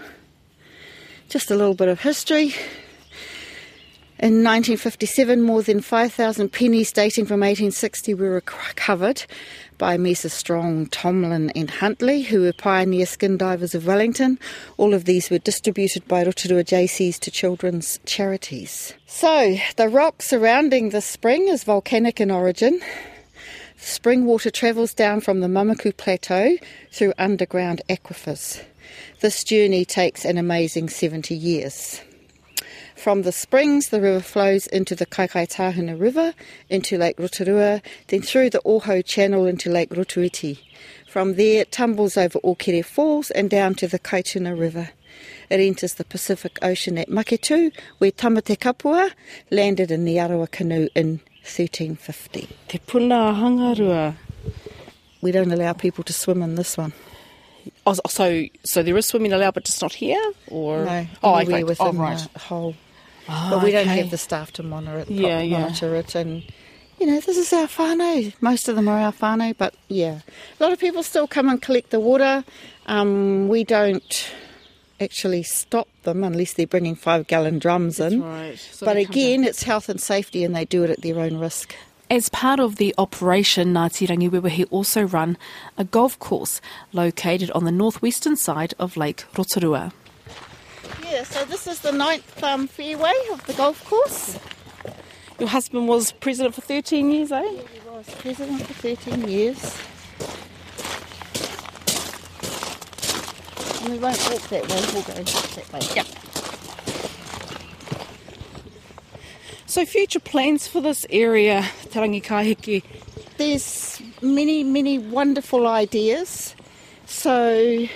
Just 1.28 1.50
a 1.50 1.54
little 1.54 1.74
bit 1.74 1.88
of 1.88 2.00
history. 2.00 2.54
In 4.18 4.42
1957, 4.42 5.42
more 5.42 5.62
than 5.62 5.82
5,000 5.82 6.50
pennies 6.50 6.92
dating 6.92 7.26
from 7.26 7.40
1860 7.40 8.14
were 8.14 8.30
recovered 8.30 9.26
by 9.80 9.96
Messrs 9.96 10.34
Strong, 10.34 10.88
Tomlin, 10.88 11.48
and 11.56 11.70
Huntley, 11.70 12.20
who 12.20 12.42
were 12.42 12.52
pioneer 12.52 13.06
skin 13.06 13.38
divers 13.38 13.74
of 13.74 13.86
Wellington. 13.86 14.38
All 14.76 14.92
of 14.92 15.06
these 15.06 15.30
were 15.30 15.38
distributed 15.38 16.06
by 16.06 16.22
Rotorua 16.22 16.64
JCs 16.64 17.18
to 17.20 17.30
children's 17.30 17.98
charities. 18.04 18.92
So, 19.06 19.56
the 19.76 19.88
rock 19.88 20.20
surrounding 20.20 20.90
the 20.90 21.00
spring 21.00 21.48
is 21.48 21.64
volcanic 21.64 22.20
in 22.20 22.30
origin. 22.30 22.82
Spring 23.78 24.26
water 24.26 24.50
travels 24.50 24.92
down 24.92 25.22
from 25.22 25.40
the 25.40 25.48
Mamaku 25.48 25.96
Plateau 25.96 26.58
through 26.92 27.14
underground 27.16 27.80
aquifers. 27.88 28.62
This 29.20 29.42
journey 29.42 29.86
takes 29.86 30.26
an 30.26 30.36
amazing 30.36 30.90
70 30.90 31.34
years. 31.34 32.02
From 33.00 33.22
the 33.22 33.32
springs, 33.32 33.88
the 33.88 33.98
river 33.98 34.20
flows 34.20 34.66
into 34.66 34.94
the 34.94 35.06
Kaikaitahuna 35.06 35.98
River, 35.98 36.34
into 36.68 36.98
Lake 36.98 37.18
Rotorua, 37.18 37.80
then 38.08 38.20
through 38.20 38.50
the 38.50 38.60
Ohau 38.66 39.02
Channel 39.02 39.46
into 39.46 39.70
Lake 39.70 39.88
Rotoiti. 39.88 40.58
From 41.08 41.36
there, 41.36 41.62
it 41.62 41.72
tumbles 41.72 42.18
over 42.18 42.38
Okere 42.40 42.84
Falls 42.84 43.30
and 43.30 43.48
down 43.48 43.74
to 43.76 43.88
the 43.88 43.98
Kaituna 43.98 44.52
River. 44.54 44.90
It 45.48 45.60
enters 45.60 45.94
the 45.94 46.04
Pacific 46.04 46.58
Ocean 46.60 46.98
at 46.98 47.08
Maketu, 47.08 47.72
where 47.96 48.10
Tamate 48.12 48.58
Kapua 48.58 49.12
landed 49.50 49.90
in 49.90 50.04
the 50.04 50.16
Arawa 50.16 50.50
canoe 50.50 50.88
in 50.94 51.20
1350. 51.44 52.50
Te 52.68 52.78
puna 52.86 53.32
hangarua. 53.32 54.14
We 55.22 55.32
don't 55.32 55.50
allow 55.50 55.72
people 55.72 56.04
to 56.04 56.12
swim 56.12 56.42
in 56.42 56.56
this 56.56 56.76
one. 56.76 56.92
Oh, 57.86 57.94
so, 58.08 58.44
so 58.62 58.82
there 58.82 58.96
is 58.98 59.06
swimming 59.06 59.32
allowed, 59.32 59.54
but 59.54 59.64
just 59.64 59.80
not 59.80 59.94
here, 59.94 60.32
or 60.48 60.84
No, 60.84 61.06
oh, 61.22 61.40
okay. 61.40 61.64
within 61.64 61.86
oh, 61.86 61.92
right. 61.92 62.28
the 62.34 62.38
whole 62.38 62.74
Ah, 63.28 63.48
but 63.50 63.62
we 63.62 63.70
don't 63.70 63.88
okay. 63.88 63.98
have 63.98 64.10
the 64.10 64.18
staff 64.18 64.52
to 64.52 64.62
monitor 64.62 64.98
it. 64.98 65.10
Yeah, 65.10 65.40
yeah. 65.40 65.60
monitor 65.60 65.94
it, 65.94 66.14
and 66.14 66.42
you 66.98 67.06
know 67.06 67.20
this 67.20 67.36
is 67.36 67.52
our 67.52 67.66
whānau. 67.66 68.32
Most 68.40 68.68
of 68.68 68.76
them 68.76 68.88
are 68.88 68.98
our 68.98 69.12
whānau, 69.12 69.56
but 69.56 69.74
yeah, 69.88 70.20
a 70.58 70.62
lot 70.62 70.72
of 70.72 70.78
people 70.78 71.02
still 71.02 71.26
come 71.26 71.48
and 71.48 71.60
collect 71.60 71.90
the 71.90 72.00
water. 72.00 72.44
Um, 72.86 73.48
we 73.48 73.64
don't 73.64 74.32
actually 75.00 75.42
stop 75.42 75.88
them 76.02 76.22
unless 76.24 76.52
they're 76.54 76.66
bringing 76.66 76.94
five 76.94 77.26
gallon 77.26 77.58
drums 77.58 77.96
That's 77.96 78.14
in. 78.14 78.22
right. 78.22 78.58
So 78.58 78.84
but 78.84 78.96
again, 78.96 79.44
it's 79.44 79.62
health 79.62 79.88
and 79.88 80.00
safety, 80.00 80.44
and 80.44 80.54
they 80.54 80.64
do 80.64 80.84
it 80.84 80.90
at 80.90 81.02
their 81.02 81.18
own 81.18 81.38
risk. 81.38 81.74
As 82.10 82.28
part 82.28 82.58
of 82.58 82.74
the 82.76 82.92
operation, 82.98 83.72
Ngāti 83.72 84.08
Rangiwewehi 84.08 84.66
also 84.70 85.02
run 85.02 85.38
a 85.78 85.84
golf 85.84 86.18
course 86.18 86.60
located 86.92 87.52
on 87.52 87.64
the 87.64 87.70
northwestern 87.70 88.34
side 88.34 88.74
of 88.80 88.96
Lake 88.96 89.24
Rotorua. 89.38 89.92
Yeah, 91.20 91.26
so 91.26 91.44
this 91.44 91.66
is 91.66 91.80
the 91.80 91.92
ninth 91.92 92.42
um, 92.42 92.66
fairway 92.66 93.12
of 93.30 93.46
the 93.46 93.52
golf 93.52 93.84
course. 93.84 94.38
Your 95.38 95.50
husband 95.50 95.86
was 95.86 96.12
president 96.12 96.54
for 96.54 96.62
13 96.62 97.10
years, 97.10 97.30
eh? 97.30 97.42
He 97.42 97.80
was 97.90 98.08
president 98.20 98.62
for 98.62 98.72
13 98.72 99.28
years. 99.28 99.76
And 103.82 103.92
we 103.92 103.98
won't 103.98 104.30
walk 104.30 104.48
that 104.48 104.66
way, 104.66 104.80
we'll 104.94 105.02
go 105.02 105.12
that 105.12 105.72
way. 105.74 105.80
Yep. 105.94 106.06
So, 109.66 109.84
future 109.84 110.20
plans 110.20 110.66
for 110.66 110.80
this 110.80 111.04
area, 111.10 111.68
Te 111.90 111.98
Rangikaheke. 111.98 112.82
There's 113.36 114.00
many, 114.22 114.64
many 114.64 114.98
wonderful 114.98 115.66
ideas. 115.66 116.54
So 117.04 117.86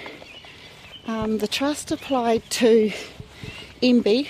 um, 1.06 1.38
the 1.38 1.48
trust 1.48 1.90
applied 1.90 2.42
to 2.50 2.92
MB, 3.82 4.28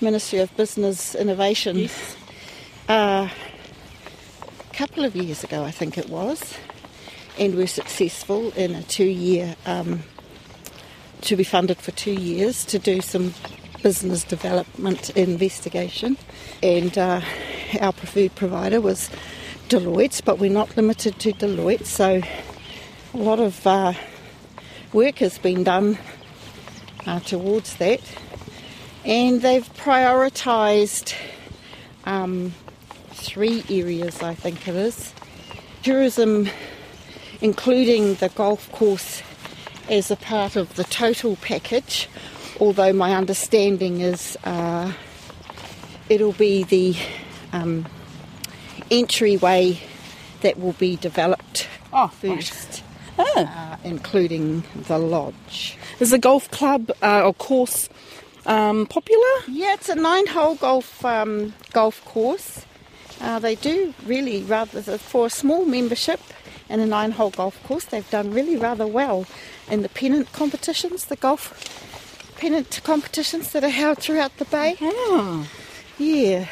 Ministry 0.00 0.38
of 0.38 0.56
Business 0.56 1.14
Innovation, 1.14 1.88
uh, 2.88 3.28
a 4.70 4.74
couple 4.74 5.04
of 5.04 5.14
years 5.14 5.44
ago, 5.44 5.64
I 5.64 5.70
think 5.70 5.98
it 5.98 6.08
was, 6.08 6.56
and 7.38 7.54
we're 7.54 7.66
successful 7.66 8.50
in 8.52 8.74
a 8.74 8.82
two-year 8.82 9.56
um, 9.66 10.02
to 11.22 11.36
be 11.36 11.44
funded 11.44 11.78
for 11.78 11.90
two 11.92 12.12
years 12.12 12.64
to 12.66 12.78
do 12.78 13.00
some 13.00 13.34
business 13.82 14.24
development 14.24 15.10
investigation. 15.10 16.16
And 16.62 16.96
uh, 16.96 17.20
our 17.80 17.92
preferred 17.92 18.34
provider 18.34 18.80
was 18.80 19.10
Deloitte, 19.68 20.24
but 20.24 20.38
we're 20.38 20.50
not 20.50 20.76
limited 20.76 21.18
to 21.20 21.32
Deloitte. 21.32 21.86
So 21.86 22.20
a 23.14 23.16
lot 23.16 23.38
of 23.38 23.66
uh, 23.66 23.92
work 24.92 25.18
has 25.18 25.38
been 25.38 25.62
done 25.62 25.98
uh, 27.06 27.20
towards 27.20 27.76
that. 27.76 28.00
And 29.04 29.40
they've 29.40 29.66
prioritised 29.74 31.14
um, 32.04 32.52
three 33.10 33.64
areas, 33.70 34.22
I 34.22 34.34
think 34.34 34.68
it 34.68 34.74
is. 34.74 35.12
Tourism, 35.82 36.48
including 37.40 38.14
the 38.16 38.28
golf 38.30 38.70
course 38.72 39.22
as 39.88 40.10
a 40.10 40.16
part 40.16 40.56
of 40.56 40.74
the 40.76 40.84
total 40.84 41.36
package, 41.36 42.08
although 42.60 42.92
my 42.92 43.14
understanding 43.14 44.00
is 44.00 44.36
uh, 44.44 44.92
it'll 46.08 46.32
be 46.32 46.64
the 46.64 46.94
um, 47.52 47.86
entryway 48.90 49.80
that 50.42 50.58
will 50.58 50.72
be 50.74 50.96
developed 50.96 51.68
Oh, 51.92 52.06
first, 52.08 52.84
Oh. 53.18 53.34
uh, 53.36 53.76
including 53.82 54.62
the 54.86 54.98
lodge. 54.98 55.76
Is 55.98 56.10
the 56.10 56.18
golf 56.18 56.50
club 56.52 56.90
uh, 57.02 57.22
or 57.24 57.34
course 57.34 57.88
um, 58.46 58.86
popular? 58.86 59.20
Yeah, 59.48 59.74
it's 59.74 59.88
a 59.88 59.94
nine-hole 59.94 60.56
golf 60.56 61.04
um, 61.04 61.54
golf 61.72 62.04
course. 62.04 62.64
Uh, 63.20 63.38
they 63.38 63.54
do 63.54 63.92
really 64.06 64.42
rather 64.42 64.80
for 64.98 65.26
a 65.26 65.30
small 65.30 65.64
membership 65.64 66.20
and 66.68 66.80
a 66.80 66.86
nine-hole 66.86 67.30
golf 67.30 67.62
course. 67.64 67.84
They've 67.84 68.08
done 68.10 68.32
really 68.32 68.56
rather 68.56 68.86
well 68.86 69.26
in 69.70 69.82
the 69.82 69.88
pennant 69.88 70.32
competitions, 70.32 71.06
the 71.06 71.16
golf 71.16 71.52
pennant 72.38 72.80
competitions 72.84 73.52
that 73.52 73.62
are 73.62 73.68
held 73.68 73.98
throughout 73.98 74.36
the 74.38 74.46
bay. 74.46 74.76
Oh. 74.80 75.46
Yeah. 75.98 76.48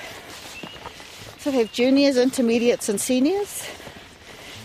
So 1.39 1.51
they 1.51 1.59
have 1.59 1.73
juniors, 1.73 2.19
intermediates, 2.19 2.89
and 2.91 3.01
seniors. 3.01 3.67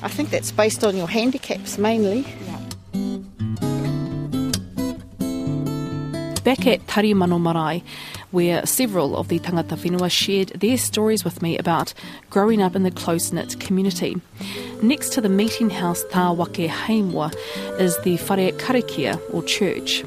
I 0.02 0.10
think 0.10 0.32
that's 0.32 0.52
based 0.52 0.84
on 0.84 0.98
your 0.98 1.08
handicaps 1.08 1.78
mainly. 1.78 2.26
Back 6.44 6.68
at 6.68 6.86
Tarimano 6.88 7.40
Marae, 7.40 7.84
where 8.32 8.66
several 8.66 9.16
of 9.16 9.30
the 9.30 9.40
tangata 9.40 9.78
whenua 9.78 10.12
shared 10.12 10.50
their 10.50 10.78
stories 10.78 11.24
with 11.24 11.42
me 11.42 11.58
about 11.58 11.94
growing 12.30 12.62
up 12.62 12.76
in 12.76 12.84
the 12.84 12.92
close-knit 12.92 13.62
community. 13.62 14.18
Next 14.82 15.14
to 15.14 15.22
the 15.22 15.30
meeting 15.30 15.70
house 15.70 16.04
Tāwakeheimoa 16.12 17.34
is 17.80 17.98
the 18.00 18.18
Whare 18.18 18.52
Karakia, 18.52 19.22
or 19.34 19.42
church. 19.44 20.04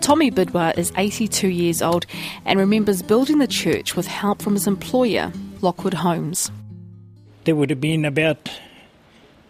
Tommy 0.00 0.30
Bidois 0.30 0.78
is 0.78 0.92
82 0.96 1.48
years 1.48 1.82
old 1.82 2.06
and 2.44 2.58
remembers 2.58 3.02
building 3.02 3.38
the 3.38 3.48
church 3.48 3.96
with 3.96 4.06
help 4.06 4.40
from 4.40 4.54
his 4.54 4.68
employer, 4.68 5.32
Lockwood 5.60 5.94
Homes. 5.94 6.52
There 7.44 7.56
would 7.56 7.70
have 7.70 7.80
been 7.80 8.04
about 8.04 8.48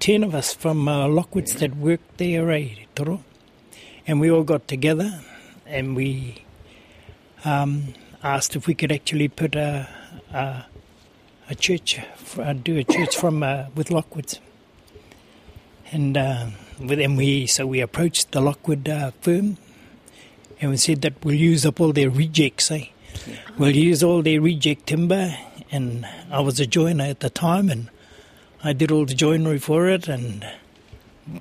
10 0.01 0.25
of 0.25 0.35
us 0.35 0.55
from 0.55 0.89
uh, 0.89 1.07
Lockwoods 1.07 1.59
that 1.59 1.77
worked 1.77 2.17
there, 2.17 2.51
eh, 2.51 2.71
Toro. 2.95 3.23
And 4.07 4.21
we 4.21 4.31
all 4.31 4.43
got 4.43 4.67
together 4.69 5.23
and 5.69 5.95
we 5.95 6.45
um, 7.45 7.95
asked 8.23 8.57
if 8.57 8.67
we 8.67 8.75
could 8.75 8.91
actually 8.91 9.29
put 9.29 9.55
a, 9.55 9.89
a, 10.33 10.65
a 11.51 11.55
church, 11.55 12.01
uh, 12.39 12.53
do 12.53 12.77
a 12.79 12.85
church 12.85 13.17
from 13.17 13.43
uh, 13.43 13.67
with 13.75 13.89
Lockwoods. 13.89 14.41
And 15.93 16.17
uh, 16.17 16.47
them 16.81 17.17
we, 17.17 17.47
so 17.47 17.67
we 17.67 17.81
approached 17.81 18.33
the 18.33 18.41
Lockwood 18.41 18.89
uh, 18.89 19.13
firm 19.21 19.59
and 20.61 20.71
we 20.71 20.77
said 20.77 21.03
that 21.03 21.25
we'll 21.25 21.35
use 21.35 21.65
up 21.65 21.81
all 21.81 21.93
their 21.93 22.11
rejects, 22.11 22.71
eh? 22.71 22.87
We'll 23.59 23.77
use 23.77 24.03
all 24.03 24.23
their 24.23 24.41
reject 24.41 24.87
timber, 24.89 25.37
and 25.71 26.07
I 26.31 26.41
was 26.41 26.59
a 26.61 26.67
joiner 26.67 27.05
at 27.05 27.21
the 27.21 27.31
time, 27.31 27.69
and 27.71 27.91
I 28.63 28.73
did 28.73 28.91
all 28.91 29.07
the 29.07 29.15
joinery 29.15 29.59
for 29.59 29.89
it, 29.89 30.09
and 30.09 30.45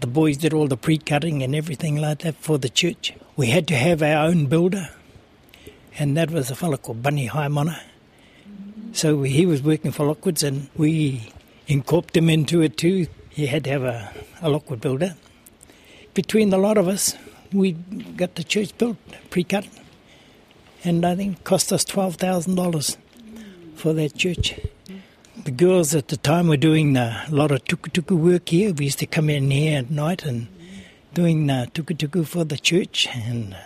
the 0.01 0.07
boys 0.07 0.37
did 0.37 0.53
all 0.53 0.67
the 0.67 0.77
pre-cutting 0.77 1.41
and 1.41 1.55
everything 1.55 1.95
like 1.95 2.19
that 2.19 2.35
for 2.35 2.57
the 2.57 2.69
church. 2.69 3.13
We 3.37 3.47
had 3.47 3.67
to 3.67 3.75
have 3.75 4.01
our 4.01 4.25
own 4.25 4.47
builder, 4.47 4.89
and 5.99 6.17
that 6.17 6.31
was 6.31 6.49
a 6.49 6.55
fellow 6.55 6.75
called 6.75 7.03
Bunny 7.03 7.29
Haimana. 7.29 7.79
So 8.93 9.21
he 9.21 9.45
was 9.45 9.61
working 9.61 9.91
for 9.91 10.07
Lockwoods, 10.07 10.41
and 10.41 10.69
we 10.75 11.31
incorporated 11.67 12.17
him 12.17 12.29
into 12.31 12.63
it 12.63 12.77
too. 12.77 13.05
He 13.29 13.45
had 13.45 13.63
to 13.65 13.69
have 13.69 13.83
a, 13.83 14.11
a 14.41 14.49
Lockwood 14.49 14.81
builder. 14.81 15.15
Between 16.15 16.49
the 16.49 16.57
lot 16.57 16.79
of 16.79 16.87
us, 16.87 17.15
we 17.53 17.73
got 17.73 18.33
the 18.33 18.43
church 18.43 18.75
built, 18.79 18.97
pre-cut, 19.29 19.67
and 20.83 21.05
I 21.05 21.15
think 21.15 21.37
it 21.37 21.43
cost 21.43 21.71
us 21.71 21.85
twelve 21.85 22.15
thousand 22.15 22.55
dollars 22.55 22.97
for 23.75 23.93
that 23.93 24.15
church. 24.15 24.59
The 25.43 25.51
girls 25.51 25.93
at 25.93 26.07
the 26.07 26.17
time 26.17 26.47
were 26.47 26.57
doing 26.57 26.97
a 26.97 27.27
lot 27.29 27.51
of 27.51 27.63
tuku 27.65 28.17
work 28.17 28.49
here. 28.49 28.73
We 28.73 28.85
used 28.85 28.97
to 28.97 29.05
come 29.05 29.29
in 29.29 29.51
here 29.51 29.77
at 29.77 29.91
night 29.91 30.25
and 30.25 30.47
doing 31.17 31.49
uh, 31.49 31.65
tuku 31.73 32.27
for 32.27 32.43
the 32.43 32.59
church, 32.59 33.07
and 33.07 33.57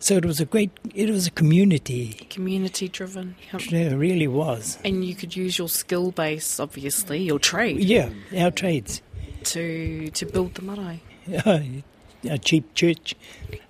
so 0.00 0.16
it 0.16 0.24
was 0.24 0.40
a 0.40 0.44
great, 0.44 0.72
it 0.92 1.08
was 1.08 1.28
a 1.28 1.30
community. 1.30 2.26
Community 2.28 2.88
driven. 2.88 3.36
Yep. 3.52 3.72
It 3.72 3.96
really 3.96 4.26
was. 4.26 4.76
And 4.84 5.04
you 5.04 5.14
could 5.14 5.36
use 5.36 5.58
your 5.58 5.68
skill 5.68 6.10
base, 6.10 6.58
obviously, 6.58 7.22
your 7.22 7.38
trade. 7.38 7.78
Yeah, 7.78 8.10
our 8.36 8.50
trades. 8.50 9.00
To 9.44 10.10
to 10.10 10.26
build 10.26 10.54
the 10.54 10.62
marae. 10.62 11.00
a 12.28 12.38
cheap 12.38 12.74
church. 12.74 13.14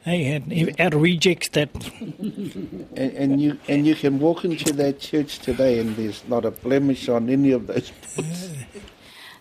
Hey, 0.03 0.75
out 0.79 0.95
of 0.95 1.03
rejects 1.03 1.49
that. 1.51 1.69
and, 2.01 2.89
and, 2.97 3.43
you 3.43 3.59
and 3.69 3.87
you 3.87 3.95
can 3.95 4.19
walk 4.19 4.47
into 4.47 4.73
that 4.73 5.01
church 5.01 5.39
today, 5.41 5.81
and 5.81 5.97
there's 5.97 6.23
not 6.29 6.47
a 6.47 6.51
blemish 6.51 7.11
on 7.11 7.29
any 7.29 7.53
of 7.53 7.67
those. 7.67 7.93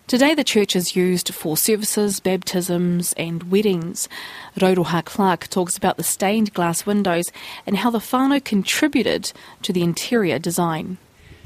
Today, 0.10 0.34
the 0.34 0.44
church 0.44 0.76
is 0.76 0.96
used 0.96 1.32
for 1.36 1.56
services, 1.56 2.20
baptisms, 2.20 3.14
and 3.14 3.52
weddings. 3.52 4.10
Rauroha 4.58 5.06
Clark 5.06 5.48
talks 5.50 5.78
about 5.78 5.98
the 5.98 6.04
stained 6.04 6.52
glass 6.56 6.84
windows 6.84 7.32
and 7.68 7.78
how 7.78 7.92
the 7.92 8.00
whānau 8.00 8.44
contributed 8.44 9.32
to 9.62 9.72
the 9.72 9.84
interior 9.84 10.40
design. 10.40 10.98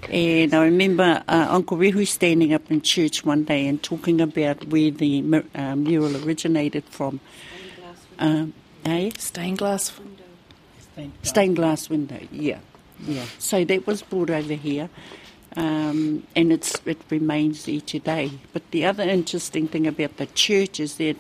And 0.10 0.54
I 0.54 0.64
remember 0.64 1.22
uh, 1.28 1.48
Uncle 1.50 1.76
Rehu 1.76 2.08
standing 2.08 2.54
up 2.54 2.72
in 2.72 2.82
church 2.82 3.26
one 3.26 3.44
day 3.44 3.68
and 3.68 3.84
talking 3.84 4.22
about 4.22 4.66
where 4.70 4.92
the 4.92 5.44
uh, 5.54 5.76
mural 5.76 6.16
originated 6.26 6.86
from. 6.86 7.20
Um, 8.18 8.54
eh? 8.86 9.12
Stained 9.18 9.58
glass 9.58 9.92
window. 10.00 11.12
Stained 11.22 11.58
glass 11.58 11.90
window, 11.90 12.22
yeah. 12.32 12.60
Yeah. 13.06 13.26
So 13.40 13.66
that 13.66 13.86
was 13.86 14.04
brought 14.04 14.30
over 14.30 14.54
here 14.54 14.90
um, 15.56 16.26
and 16.36 16.52
it's, 16.52 16.76
it 16.86 17.02
remains 17.10 17.66
there 17.66 17.82
today. 17.82 18.32
But 18.54 18.70
the 18.72 18.86
other 18.86 19.04
interesting 19.04 19.68
thing 19.68 19.88
about 19.88 20.18
the 20.18 20.26
church 20.28 20.80
is 20.80 20.96
that 20.96 21.16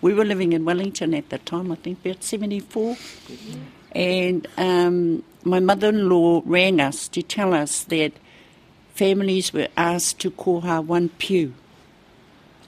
we 0.00 0.14
were 0.14 0.24
living 0.24 0.52
in 0.52 0.64
Wellington 0.64 1.14
at 1.14 1.28
the 1.30 1.38
time, 1.38 1.72
I 1.72 1.74
think 1.76 2.04
about 2.04 2.22
74, 2.22 2.94
mm-hmm. 2.94 3.60
and 3.92 4.46
um, 4.56 5.24
my 5.44 5.60
mother 5.60 5.88
in 5.88 6.08
law 6.08 6.42
rang 6.44 6.80
us 6.80 7.08
to 7.08 7.22
tell 7.22 7.52
us 7.52 7.84
that 7.84 8.12
families 8.94 9.52
were 9.52 9.68
asked 9.76 10.20
to 10.20 10.30
koha 10.30 10.84
one 10.84 11.08
pew 11.08 11.54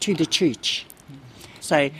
to 0.00 0.14
the 0.14 0.26
church. 0.26 0.86
So 1.60 1.90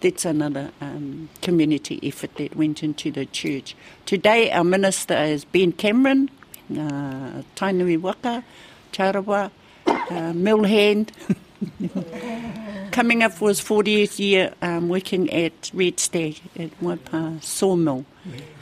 that's 0.00 0.24
another 0.24 0.70
um, 0.80 1.28
community 1.42 2.00
effort 2.02 2.34
that 2.36 2.56
went 2.56 2.82
into 2.82 3.10
the 3.10 3.26
church. 3.26 3.76
Today, 4.04 4.50
our 4.50 4.64
minister 4.64 5.14
is 5.14 5.44
Ben 5.44 5.72
Cameron, 5.72 6.30
uh, 6.78 7.42
Tainui 7.56 8.00
Waka, 8.00 8.44
Te 8.92 9.02
Arawa, 9.02 9.50
uh, 9.86 10.32
Millhand. 10.32 11.12
Coming 12.92 13.22
up 13.22 13.32
for 13.32 13.48
his 13.48 13.60
40th 13.60 14.18
year 14.18 14.52
um, 14.60 14.88
working 14.88 15.32
at 15.32 15.70
Red 15.72 15.98
Stag 15.98 16.40
at 16.58 16.78
Waipa 16.80 17.42
Sawmill. 17.42 18.04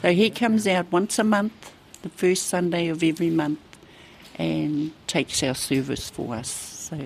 So 0.01 0.13
he 0.13 0.29
comes 0.29 0.67
out 0.67 0.91
once 0.91 1.19
a 1.19 1.23
month, 1.23 1.73
the 2.01 2.09
first 2.09 2.47
Sunday 2.47 2.87
of 2.87 3.03
every 3.03 3.29
month, 3.29 3.59
and 4.35 4.91
takes 5.07 5.43
our 5.43 5.55
service 5.55 6.09
for 6.09 6.35
us. 6.35 6.49
So 6.49 6.97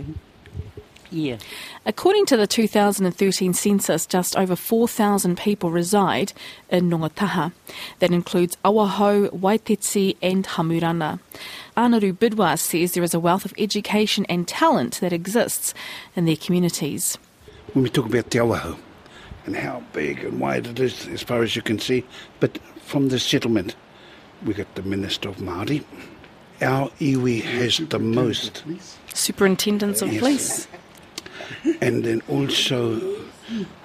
yeah. 1.12 1.38
According 1.86 2.26
to 2.28 2.38
the 2.38 2.48
2013 2.48 3.54
census, 3.54 4.06
just 4.06 4.36
over 4.36 4.56
4,000 4.56 5.38
people 5.38 5.72
reside 5.72 6.34
in 6.70 6.89
Ngongotahā. 6.89 7.52
That 8.00 8.12
includes 8.12 8.58
Awahou, 8.65 9.30
Waiteti, 9.30 10.18
and 10.22 10.46
Hamurana. 10.46 11.20
Anaru 11.78 12.13
Bidois 12.13 12.60
says 12.60 12.94
there 12.94 13.04
is 13.04 13.13
a 13.13 13.20
wealth 13.20 13.46
of 13.46 13.54
education 13.58 14.26
and 14.30 14.48
talent 14.48 15.00
that 15.02 15.13
exists 15.13 15.74
in 16.15 16.26
their 16.26 16.36
communities. 16.36 17.18
When 17.74 17.84
we 17.84 17.89
talk 17.89 18.06
about 18.06 18.32
Te 18.32 18.39
Awahou 18.39 18.78
and 19.46 19.56
how 19.56 19.84
big 19.94 20.24
and 20.24 20.39
wide 20.39 20.68
it 20.68 20.80
is, 20.80 21.08
as 21.08 21.22
far 21.22 21.44
as 21.44 21.56
you 21.56 21.62
can 21.62 21.80
see, 21.80 22.04
but 22.39 22.58
from 22.84 23.10
the 23.10 23.20
settlement, 23.20 23.76
we 24.46 24.54
got 24.54 24.74
the 24.76 24.84
Minister 24.84 25.30
of 25.30 25.38
Māori. 25.38 25.84
Our 26.62 26.89
iwi 27.02 27.41
has 27.41 27.78
the 27.78 28.00
most. 28.00 28.63
Superintendents 29.13 30.02
of 30.02 30.12
yes. 30.12 30.20
police 30.20 30.68
and 31.82 32.04
then 32.04 32.22
also 32.28 33.00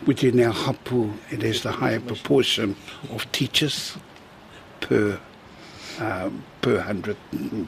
within 0.07 0.41
our 0.41 0.53
hapu, 0.53 1.13
it 1.31 1.43
has 1.43 1.63
the 1.63 1.73
higher 1.73 2.01
proportion 2.01 2.77
of 3.11 3.31
teachers 3.33 3.97
per 4.81 5.19
um, 5.99 6.43
per 6.63 6.81
hundred, 6.81 7.17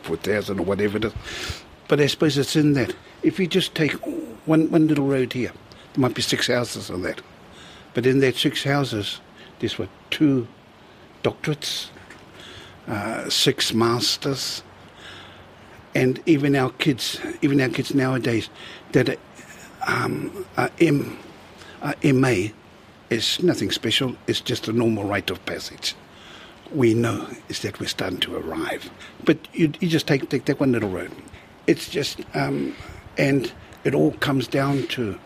four 0.03 0.17
thousand, 0.17 0.59
or 0.61 0.63
whatever 0.65 0.97
it 0.97 1.05
is. 1.05 1.13
But 1.89 2.01
I 2.01 2.07
suppose 2.07 2.39
it's 2.39 2.57
in 2.57 2.73
that. 2.75 2.95
If 3.23 3.39
you 3.39 3.47
just 3.47 3.75
take 3.75 3.93
one 4.47 4.71
one 4.71 4.89
little 4.89 5.07
road 5.07 5.33
here, 5.33 5.53
there 5.93 6.01
might 6.01 6.15
be 6.15 6.23
six 6.23 6.47
houses 6.49 6.91
on 6.91 7.03
that, 7.03 7.21
but 7.95 8.07
in 8.07 8.21
that 8.21 8.37
six 8.37 8.65
houses, 8.65 9.21
there's 9.59 9.79
what 9.79 9.91
two 10.11 10.47
doctorates, 11.23 11.89
uh, 12.89 13.29
six 13.29 13.73
masters, 13.75 14.63
and 15.95 16.21
even 16.27 16.57
our 16.57 16.71
kids, 16.71 17.21
even 17.43 17.61
our 17.61 17.69
kids 17.69 17.95
nowadays, 17.95 18.49
that 18.93 19.19
um, 19.87 20.47
a 20.57 20.71
M, 20.81 21.18
a 21.83 22.12
MA 22.12 22.49
is 23.11 23.42
nothing 23.42 23.71
special. 23.71 24.16
It's 24.27 24.40
just 24.40 24.68
a 24.68 24.73
normal 24.73 25.05
rite 25.05 25.31
of 25.31 25.45
passage. 25.47 25.95
We 26.73 26.95
know 26.95 27.29
is 27.49 27.61
that 27.61 27.81
we're 27.81 27.88
starting 27.88 28.21
to 28.21 28.37
arrive. 28.37 28.90
But 29.25 29.38
you, 29.53 29.73
you 29.81 29.88
just 29.88 30.07
take, 30.07 30.29
take 30.31 30.47
that 30.47 30.59
one 30.59 30.73
little 30.73 30.88
road. 30.88 31.12
It's 31.66 31.88
just, 31.88 32.21
um, 32.35 32.75
and 33.18 33.53
it 33.85 33.95
all 33.95 34.12
comes 34.12 34.49
down 34.49 34.87
to 34.88 35.18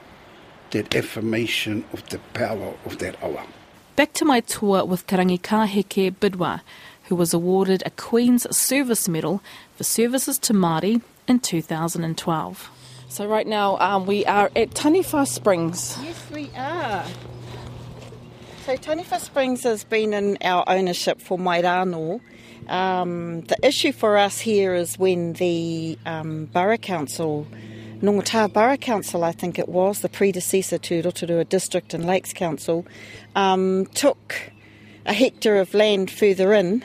that 0.72 0.94
affirmation 0.94 1.84
of 1.92 2.06
the 2.08 2.18
power 2.34 2.74
of 2.84 2.98
that 2.98 3.22
awa. 3.22 3.46
Back 3.94 4.12
to 4.14 4.24
my 4.24 4.40
tour 4.40 4.84
with 4.84 5.06
Te 5.06 5.16
Rangikaheke 5.16 6.16
Bidois, 6.16 6.60
who 7.04 7.14
was 7.14 7.32
awarded 7.32 7.82
a 7.86 7.90
Queen's 7.90 8.46
Service 8.54 9.08
Medal 9.08 9.42
for 9.76 9.84
services 9.84 10.38
to 10.40 10.52
Māori 10.52 11.00
in 11.28 11.38
2012. 11.38 12.70
So 13.08 13.26
right 13.26 13.46
now 13.46 13.78
um, 13.78 14.06
we 14.06 14.24
are 14.26 14.50
at 14.56 14.70
Taniwha 14.70 15.26
Springs. 15.26 15.96
Yes, 16.02 16.30
we 16.30 16.50
are. 16.56 17.04
So 18.64 18.76
Taniwha 18.76 19.20
Springs 19.20 19.62
has 19.62 19.84
been 19.84 20.12
in 20.12 20.38
our 20.42 20.64
ownership 20.66 21.20
for 21.20 21.38
Mairano. 21.38 22.20
Um, 22.68 23.42
the 23.42 23.56
issue 23.62 23.92
for 23.92 24.16
us 24.16 24.40
here 24.40 24.74
is 24.74 24.98
when 24.98 25.34
the 25.34 25.96
um, 26.04 26.46
Borough 26.46 26.76
Council, 26.76 27.46
Ngongotahā 28.00 28.52
Borough 28.52 28.76
Council, 28.76 29.22
I 29.22 29.32
think 29.32 29.58
it 29.58 29.68
was, 29.68 30.00
the 30.00 30.08
predecessor 30.08 30.78
to 30.78 31.02
Rotorua 31.02 31.44
District 31.44 31.94
and 31.94 32.04
Lakes 32.06 32.32
Council, 32.32 32.84
um, 33.36 33.86
took 33.94 34.50
a 35.06 35.12
hectare 35.12 35.60
of 35.60 35.72
land 35.74 36.10
further 36.10 36.52
in 36.52 36.82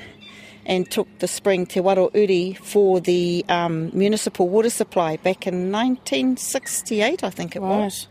and 0.66 0.90
took 0.90 1.08
the 1.20 1.28
spring 1.28 1.66
Te 1.66 1.80
Waro 1.80 2.14
Uri 2.14 2.54
for 2.54 3.00
the 3.00 3.46
um, 3.50 3.92
municipal 3.94 4.48
water 4.48 4.70
supply 4.70 5.18
back 5.18 5.48
in 5.48 5.72
1968, 5.72 7.24
I 7.24 7.30
think 7.30 7.56
it 7.56 7.62
right. 7.62 7.68
was. 7.68 8.08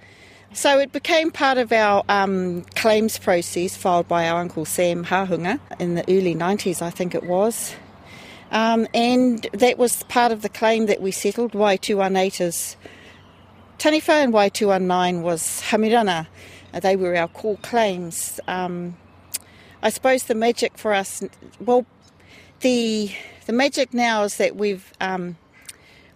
So 0.53 0.79
it 0.79 0.91
became 0.91 1.31
part 1.31 1.59
of 1.59 1.73
our 1.73 2.03
um, 2.09 2.63
claims 2.75 3.19
process 3.19 3.77
filed 3.77 4.09
by 4.09 4.29
our 4.29 4.41
Uncle 4.41 4.65
Sam 4.65 5.05
Hahunga 5.05 5.61
in 5.79 5.95
the 5.95 6.03
early 6.03 6.35
90s, 6.35 6.83
I 6.83 6.91
think 6.91 7.15
it 7.15 7.23
was. 7.23 7.75
Um, 8.51 8.89
and 8.93 9.47
that 9.53 9.79
was 9.79 10.03
part 10.05 10.33
of 10.33 10.43
the 10.43 10.49
claim 10.49 10.87
that 10.87 11.01
we 11.01 11.13
settled. 11.13 11.55
Wai 11.55 11.77
218 11.77 12.49
is 12.49 12.77
Taniwha 13.79 14.25
and 14.25 14.33
Wai 14.33 14.49
219 14.49 15.23
was 15.23 15.63
Hamurana. 15.69 16.27
They 16.83 16.97
were 16.97 17.17
our 17.17 17.29
core 17.29 17.59
claims. 17.59 18.41
Um, 18.49 18.97
I 19.83 19.91
suppose 19.91 20.25
the 20.25 20.35
magic 20.35 20.77
for 20.77 20.93
us, 20.93 21.23
well, 21.61 21.87
the 22.61 23.11
the 23.46 23.53
magic 23.53 23.92
now 23.92 24.23
is 24.25 24.37
that 24.37 24.57
we've 24.57 24.92
um, 25.01 25.37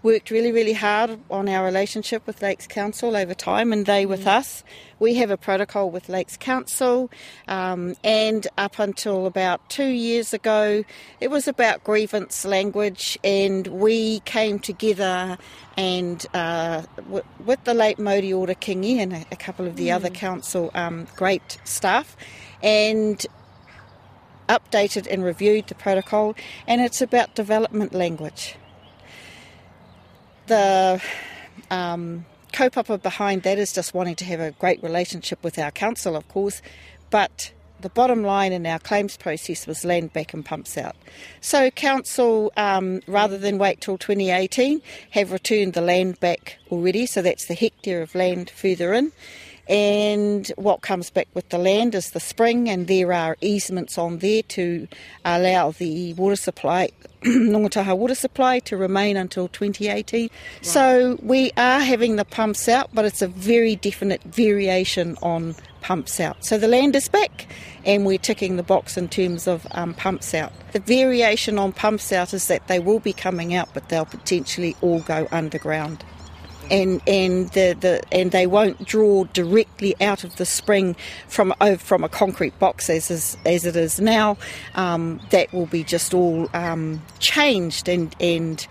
worked 0.05 0.31
really, 0.31 0.53
really 0.53 0.75
hard 0.75 1.19
on 1.31 1.49
our 1.49 1.65
relationship 1.65 2.25
with 2.27 2.43
Lakes 2.43 2.67
Council 2.67 3.17
over 3.17 3.33
time, 3.35 3.73
and 3.73 3.87
they 3.87 4.05
with 4.05 4.27
us. 4.27 4.63
We 5.01 5.15
have 5.15 5.31
a 5.31 5.39
protocol 5.39 5.91
with 5.91 6.11
Lakes 6.11 6.37
Council, 6.37 7.11
um, 7.49 7.97
and 8.05 8.47
up 8.59 8.79
until 8.79 9.27
about 9.27 9.69
two 9.71 9.89
years 9.89 10.35
ago, 10.35 10.85
it 11.21 11.31
was 11.31 11.49
about 11.49 11.83
grievance 11.83 12.45
language, 12.45 13.19
and 13.25 13.67
we 13.67 14.21
came 14.21 14.59
together 14.59 15.39
and 15.77 16.25
uh, 16.35 16.83
w- 16.97 17.25
with 17.45 17.65
the 17.65 17.75
late 17.75 17.99
Modi 17.99 18.33
Ora 18.33 18.55
Kingi 18.55 18.99
and 18.99 19.13
a, 19.15 19.25
a 19.33 19.37
couple 19.37 19.67
of 19.67 19.77
the 19.77 19.91
other 19.91 20.11
council 20.11 20.71
um, 20.75 21.07
great 21.17 21.59
staff, 21.65 22.15
and 22.63 23.27
updated 24.49 25.07
and 25.11 25.25
reviewed 25.25 25.67
the 25.69 25.75
protocol, 25.75 26.35
and 26.67 26.81
it's 26.81 27.01
about 27.01 27.35
development 27.35 27.95
language. 27.95 28.57
The 30.47 31.03
um, 31.71 32.27
kaupapa 32.53 33.03
behind 33.03 33.43
that 33.43 33.59
is 33.59 33.73
just 33.73 33.95
wanting 33.95 34.17
to 34.17 34.25
have 34.25 34.41
a 34.41 34.53
great 34.53 34.83
relationship 34.83 35.43
with 35.43 35.59
our 35.59 35.71
council, 35.71 36.17
of 36.17 36.29
course, 36.29 36.63
but 37.11 37.53
the 37.81 37.89
bottom 37.91 38.23
line 38.23 38.53
in 38.53 38.65
our 38.67 38.79
claims 38.79 39.17
process 39.17 39.67
was 39.67 39.85
land 39.85 40.13
back 40.13 40.33
and 40.33 40.45
pumps 40.45 40.79
out. 40.79 40.97
So 41.41 41.71
council, 41.71 42.53
um, 42.57 43.03
rather 43.07 43.37
than 43.37 43.59
wait 43.59 43.83
till 43.83 43.99
2018, 43.99 44.81
have 45.11 45.33
returned 45.33 45.75
the 45.75 45.83
land 45.83 46.19
back 46.19 46.59
already. 46.71 47.05
So 47.05 47.21
that's 47.21 47.45
the 47.45 47.55
hectare 47.55 48.01
of 48.01 48.15
land 48.15 48.49
further 48.49 48.95
in. 48.95 49.13
And 49.69 50.47
what 50.57 50.83
comes 50.83 51.11
back 51.11 51.29
with 51.33 51.49
the 51.49 51.59
land 51.59 51.95
is 51.95 52.11
the 52.11 52.21
spring, 52.21 52.69
and 52.69 52.87
there 52.87 53.13
are 53.13 53.37
easements 53.41 53.97
on 53.97 54.19
there 54.19 54.43
to 54.43 54.87
allow 55.25 55.71
the 55.71 56.13
water 56.15 56.37
supply, 56.37 56.91
Ngongotahā 57.23 57.97
water 57.97 58.15
supply, 58.15 58.59
to 58.61 58.77
remain 58.77 59.17
until 59.17 59.49
2018. 59.49 60.29
So 60.61 61.19
we 61.23 61.51
are 61.57 61.81
having 61.81 62.17
the 62.17 62.27
pumps 62.27 62.69
out, 62.69 62.91
but 62.93 63.07
it's 63.07 63.23
a 63.23 63.29
very 63.29 63.77
definite 63.77 64.23
variation 64.25 65.17
on 65.23 65.55
pumps 65.81 66.21
out. 66.21 66.45
So 66.45 66.59
the 66.59 66.69
land 66.69 66.95
is 66.95 67.09
back, 67.09 67.47
and 67.87 68.05
we're 68.05 68.19
ticking 68.19 68.57
the 68.57 68.63
box 68.63 68.99
in 68.99 69.09
terms 69.09 69.47
of 69.47 69.67
um, 69.71 69.95
pumps 69.95 70.35
out. 70.35 70.53
The 70.73 70.81
variation 70.81 71.59
on 71.59 71.73
pumps 71.73 72.13
out 72.13 72.35
is 72.35 72.49
that 72.49 72.67
they 72.69 72.81
will 72.81 73.01
be 73.01 73.15
coming 73.15 73.55
out, 73.55 73.71
but 73.73 73.89
they'll 73.89 74.05
potentially 74.05 74.77
all 74.83 75.01
go 75.01 75.27
underground 75.31 76.05
and 76.71 77.01
and 77.07 77.49
the, 77.51 77.77
the 77.79 78.03
and 78.13 78.31
they 78.31 78.47
won't 78.47 78.85
draw 78.85 79.25
directly 79.25 79.95
out 80.01 80.25
of 80.25 80.37
the 80.37 80.47
spring 80.47 80.97
from 81.29 81.55
oh, 81.61 81.77
from 81.77 82.05
a 82.05 82.09
concrete 82.09 82.59
box 82.59 82.89
as 82.91 83.11
is, 83.11 83.37
as 83.45 83.65
it 83.65 83.77
is 83.77 84.01
now. 84.01 84.37
Um, 84.75 85.21
that 85.31 85.53
will 85.53 85.67
be 85.67 85.85
just 85.85 86.15
all 86.15 86.49
um, 86.55 87.03
changed, 87.19 87.89
and 87.89 88.15
and 88.21 88.67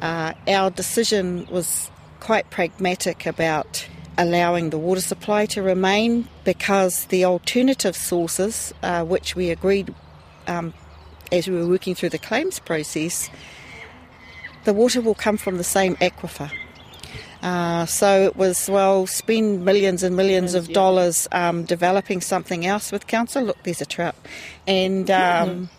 uh, 0.00 0.34
our 0.46 0.70
decision 0.70 1.46
was 1.50 1.90
quite 2.20 2.50
pragmatic 2.50 3.26
about 3.26 3.86
allowing 4.18 4.70
the 4.70 4.78
water 4.78 5.00
supply 5.00 5.46
to 5.46 5.62
remain 5.62 6.26
because 6.44 7.04
the 7.06 7.24
alternative 7.24 7.96
sources, 7.96 8.74
uh, 8.82 9.04
which 9.04 9.36
we 9.36 9.50
agreed 9.50 9.94
um, 10.48 10.74
as 11.30 11.46
we 11.46 11.54
were 11.54 11.68
working 11.68 11.94
through 11.94 12.08
the 12.08 12.18
claims 12.18 12.58
process, 12.58 13.30
the 14.64 14.72
water 14.72 15.00
will 15.00 15.14
come 15.14 15.36
from 15.36 15.56
the 15.56 15.64
same 15.64 15.94
aquifer. 15.96 16.50
Uh, 17.42 17.86
so 17.86 18.24
it 18.24 18.36
was, 18.36 18.68
well, 18.68 19.06
spend 19.06 19.64
millions 19.64 20.02
and 20.02 20.16
millions 20.16 20.54
of 20.54 20.68
dollars 20.72 21.28
um, 21.32 21.64
developing 21.64 22.20
something 22.20 22.66
else 22.66 22.90
with 22.90 23.06
council. 23.06 23.44
Look, 23.44 23.62
there's 23.62 23.80
a 23.80 23.86
trout. 23.86 24.16
And, 24.66 25.10
um, 25.10 25.70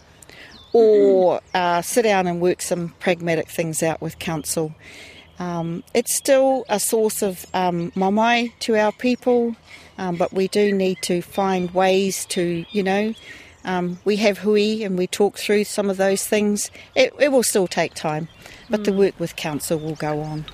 or 0.73 1.41
uh, 1.53 1.81
sit 1.81 2.03
down 2.03 2.27
and 2.27 2.39
work 2.39 2.61
some 2.61 2.89
pragmatic 2.99 3.49
things 3.49 3.83
out 3.83 4.01
with 4.01 4.19
council. 4.19 4.73
Um, 5.39 5.83
it's 5.93 6.15
still 6.15 6.65
a 6.69 6.79
source 6.79 7.21
of 7.21 7.45
um, 7.53 7.91
mamai 7.91 8.51
to 8.59 8.75
our 8.75 8.91
people, 8.91 9.55
um, 9.97 10.17
but 10.17 10.33
we 10.33 10.47
do 10.49 10.73
need 10.73 11.01
to 11.03 11.21
find 11.21 11.71
ways 11.71 12.25
to, 12.27 12.65
you 12.71 12.83
know, 12.83 13.13
um, 13.65 13.99
we 14.05 14.17
have 14.17 14.39
hui 14.39 14.83
and 14.83 14.97
we 14.97 15.07
talk 15.07 15.37
through 15.37 15.63
some 15.63 15.89
of 15.89 15.97
those 15.97 16.25
things. 16.25 16.71
It, 16.95 17.13
it 17.19 17.31
will 17.31 17.43
still 17.43 17.67
take 17.67 17.93
time, 17.93 18.27
but 18.69 18.83
the 18.83 18.93
work 18.93 19.19
with 19.19 19.35
council 19.35 19.77
will 19.79 19.95
go 19.95 20.21
on. 20.21 20.45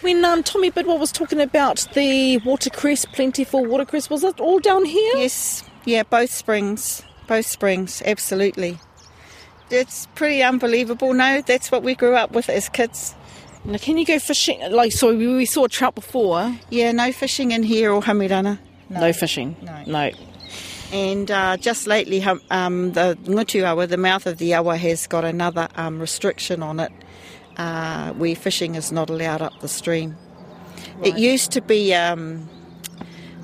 When 0.00 0.24
um, 0.24 0.42
Tommy 0.42 0.70
Bidois 0.70 0.98
was 0.98 1.12
talking 1.12 1.40
about 1.40 1.86
the 1.94 2.38
watercress, 2.38 3.04
plentiful 3.04 3.66
watercress, 3.66 4.08
was 4.08 4.24
it 4.24 4.40
all 4.40 4.58
down 4.58 4.86
here? 4.86 5.12
Yes, 5.16 5.62
yeah, 5.84 6.04
both 6.04 6.32
springs, 6.32 7.02
both 7.26 7.46
springs, 7.46 8.02
absolutely. 8.06 8.78
It's 9.70 10.06
pretty 10.14 10.42
unbelievable. 10.42 11.12
No, 11.12 11.42
that's 11.42 11.70
what 11.70 11.82
we 11.82 11.94
grew 11.94 12.14
up 12.16 12.32
with 12.32 12.48
as 12.48 12.70
kids. 12.70 13.14
Now, 13.64 13.76
can 13.76 13.98
you 13.98 14.06
go 14.06 14.18
fishing? 14.18 14.58
Like, 14.72 14.92
so 14.92 15.14
we, 15.14 15.26
we 15.36 15.44
saw 15.44 15.64
a 15.64 15.68
trout 15.68 15.94
before. 15.94 16.56
Yeah, 16.70 16.92
no 16.92 17.12
fishing 17.12 17.50
in 17.50 17.62
here 17.62 17.92
or 17.92 18.00
Hamurana. 18.00 18.58
No, 18.88 19.12
fishing. 19.12 19.54
No. 19.60 19.84
No. 19.86 20.10
And 20.92 21.30
uh, 21.30 21.58
just 21.58 21.86
lately, 21.86 22.22
um, 22.22 22.92
the 22.92 23.16
Ngutu 23.24 23.64
Awa, 23.64 23.86
the 23.86 23.98
mouth 23.98 24.26
of 24.26 24.38
the 24.38 24.54
Awa, 24.54 24.78
has 24.78 25.06
got 25.06 25.24
another 25.24 25.68
um, 25.76 26.00
restriction 26.00 26.62
on 26.62 26.80
it 26.80 26.90
uh, 27.56 28.12
where 28.12 28.34
fishing 28.34 28.74
is 28.74 28.90
not 28.92 29.10
allowed 29.10 29.42
up 29.42 29.58
the 29.60 29.68
stream. 29.68 30.16
It 31.02 31.16
used 31.18 31.50
to 31.52 31.60
be 31.60 31.94
um, 31.94 32.48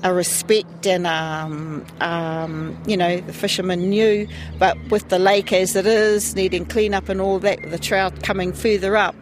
a 0.03 0.13
respect 0.13 0.85
and, 0.85 1.07
um, 1.07 1.85
um, 2.01 2.77
you 2.87 2.95
know, 2.97 3.19
the 3.19 3.33
fishermen 3.33 3.89
knew, 3.89 4.27
but 4.59 4.77
with 4.89 5.09
the 5.09 5.17
lake 5.19 5.51
as 5.53 5.75
it 5.75 5.85
is, 5.87 6.35
needing 6.35 6.65
clean 6.65 6.93
up 6.93 7.09
and 7.09 7.19
all 7.19 7.39
that, 7.39 7.59
the 7.71 7.79
trout 7.79 8.23
coming 8.23 8.53
further 8.53 8.95
up, 8.95 9.15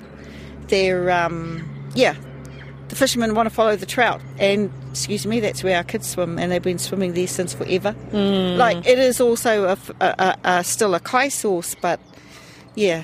they're, 0.67 1.09
um, 1.11 1.63
yeah, 1.93 2.15
the 2.89 2.95
fishermen 2.95 3.35
want 3.35 3.47
to 3.47 3.53
follow 3.55 3.75
the 3.75 3.85
trout. 3.85 4.21
And, 4.37 4.71
excuse 4.91 5.25
me, 5.25 5.39
that's 5.39 5.63
where 5.63 5.77
our 5.77 5.83
kids 5.83 6.07
swim, 6.09 6.37
and 6.37 6.51
they've 6.51 6.61
been 6.61 6.79
swimming 6.79 7.13
there 7.13 7.27
since 7.27 7.53
forever. 7.53 7.95
Like, 8.57 8.85
it 8.85 8.99
is 8.99 9.21
also 9.21 9.65
a, 9.65 9.77
a- 10.01 10.15
a- 10.19 10.37
a- 10.59 10.63
still 10.63 10.93
a 10.95 10.99
kai 10.99 11.29
source, 11.29 11.75
but 11.81 11.99
yeah, 12.75 13.03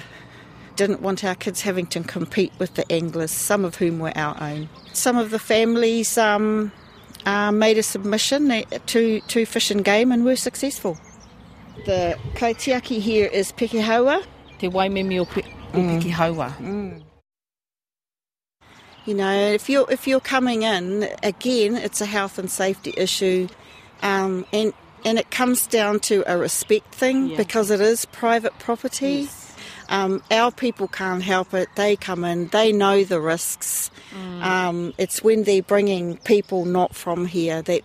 didn't 0.81 1.01
want 1.01 1.23
our 1.23 1.35
kids 1.35 1.61
having 1.61 1.85
to 1.93 1.99
compete 2.01 2.51
with 2.57 2.73
the 2.73 2.85
anglers, 2.91 3.31
some 3.31 3.63
of 3.65 3.75
whom 3.75 3.99
were 3.99 4.15
our 4.17 4.35
own. 4.41 4.67
Some 4.93 5.15
of 5.23 5.29
the 5.29 5.37
families 5.37 6.17
um, 6.17 6.71
uh, 7.27 7.51
made 7.51 7.77
a 7.77 7.83
submission 7.83 8.41
to, 8.87 9.19
to 9.19 9.45
Fish 9.45 9.69
and 9.69 9.85
Game 9.85 10.11
and 10.11 10.25
were 10.25 10.35
successful. 10.35 10.97
The 11.85 12.17
kaitiaki 12.33 12.99
here 12.99 13.27
is 13.27 13.51
Pekehaua. 13.51 14.23
Te 14.59 14.69
waimemi 14.69 15.19
o, 15.19 15.25
pe, 15.25 15.41
o 15.73 15.77
Pekehaua. 15.77 16.49
You 19.05 19.13
know, 19.15 19.33
if 19.57 19.69
you're 19.69 19.89
if 19.91 20.07
you're 20.07 20.19
coming 20.19 20.61
in 20.63 21.07
again, 21.23 21.75
it's 21.75 22.01
a 22.01 22.05
health 22.05 22.37
and 22.37 22.49
safety 22.51 22.93
issue, 22.97 23.47
um, 24.03 24.45
and 24.53 24.73
and 25.05 25.17
it 25.17 25.31
comes 25.31 25.65
down 25.67 25.99
to 26.01 26.23
a 26.31 26.37
respect 26.37 26.93
thing 26.93 27.27
Yeah. 27.29 27.37
because 27.37 27.71
it 27.71 27.81
is 27.81 28.05
private 28.05 28.53
property. 28.59 29.27
Um, 29.91 30.23
our 30.31 30.51
people 30.51 30.87
can't 30.87 31.21
help 31.21 31.53
it. 31.53 31.67
They 31.75 31.95
come 31.97 32.23
in, 32.23 32.47
they 32.47 32.71
know 32.71 33.03
the 33.03 33.19
risks. 33.19 33.91
Um, 34.41 34.93
it's 34.97 35.21
when 35.21 35.43
they're 35.43 35.61
bringing 35.61 36.17
people 36.17 36.65
not 36.65 36.95
from 36.95 37.25
here 37.25 37.61
that, 37.61 37.81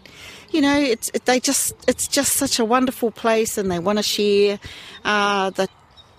you 0.51 0.61
know, 0.61 0.79
it's 0.79 1.11
it, 1.12 1.27
they 1.27 1.40
just 1.40 1.75
it's 1.87 2.07
just 2.07 2.35
such 2.35 2.59
a 2.59 2.64
wonderful 2.64 3.11
place, 3.11 3.59
and 3.59 3.71
they 3.71 3.81
want 3.81 3.99
to 3.99 4.03
share. 4.03 4.59
Uh, 5.05 5.51
the 5.51 5.69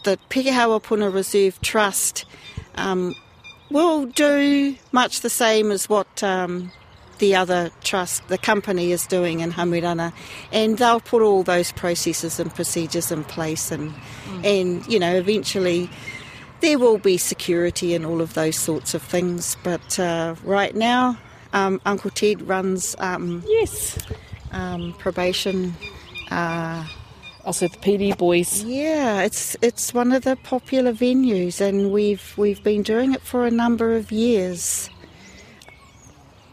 the 0.04 0.20
Pekehaua 0.30 0.84
Puna 0.84 1.10
Reserve 1.10 1.60
Trust 1.62 2.26
um, 2.76 3.16
will 3.72 4.06
do 4.06 4.76
much 4.92 5.22
the 5.22 5.30
same 5.30 5.72
as 5.72 5.90
what 5.90 6.22
um, 6.22 6.72
the 7.20 7.36
other 7.36 7.72
trust, 7.84 8.28
the 8.28 8.38
company, 8.38 8.92
is 8.92 9.06
doing 9.08 9.40
in 9.42 9.52
Hamurana, 9.52 10.14
and 10.52 10.78
they'll 10.78 11.00
put 11.00 11.22
all 11.22 11.44
those 11.44 11.72
processes 11.72 12.40
and 12.40 12.54
procedures 12.54 13.12
in 13.12 13.24
place, 13.24 13.72
and 13.72 13.94
and 14.44 14.86
you 14.88 15.00
know 15.00 15.16
eventually 15.16 15.90
there 16.62 16.80
will 16.80 16.98
be 16.98 17.18
security 17.18 17.94
and 17.94 18.06
all 18.06 18.20
of 18.22 18.34
those 18.34 18.58
sorts 18.58 18.94
of 18.94 19.02
things. 19.02 19.56
But 19.64 20.00
uh, 20.00 20.36
right 20.44 20.76
now, 20.76 21.18
um, 21.54 21.80
Uncle 21.86 22.10
Ted 22.12 22.42
runs 22.48 22.96
um, 23.00 23.44
Yes. 23.48 23.98
um, 24.52 24.94
probation. 25.00 25.76
Uh, 26.32 26.84
Also, 27.46 27.68
the 27.70 27.78
PD 27.78 28.12
boys. 28.18 28.62
yeah, 28.66 29.22
it's 29.24 29.56
it's 29.62 29.94
one 29.94 30.12
of 30.12 30.24
the 30.24 30.36
popular 30.44 30.92
venues, 30.92 31.62
and 31.62 31.92
we've 31.94 32.34
we've 32.38 32.62
been 32.62 32.84
doing 32.84 33.14
it 33.14 33.22
for 33.22 33.46
a 33.48 33.52
number 33.52 33.96
of 33.96 34.12
years. 34.12 34.90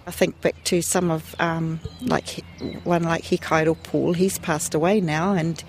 I 0.06 0.10
think 0.10 0.40
back 0.40 0.62
to 0.64 0.82
some 0.82 1.10
of 1.10 1.34
um, 1.38 1.80
like 2.02 2.44
one 2.84 3.02
like 3.04 3.24
Hikairo 3.24 3.76
Paul. 3.82 4.12
He's 4.14 4.38
passed 4.38 4.74
away 4.74 5.00
now, 5.00 5.34
and 5.34 5.62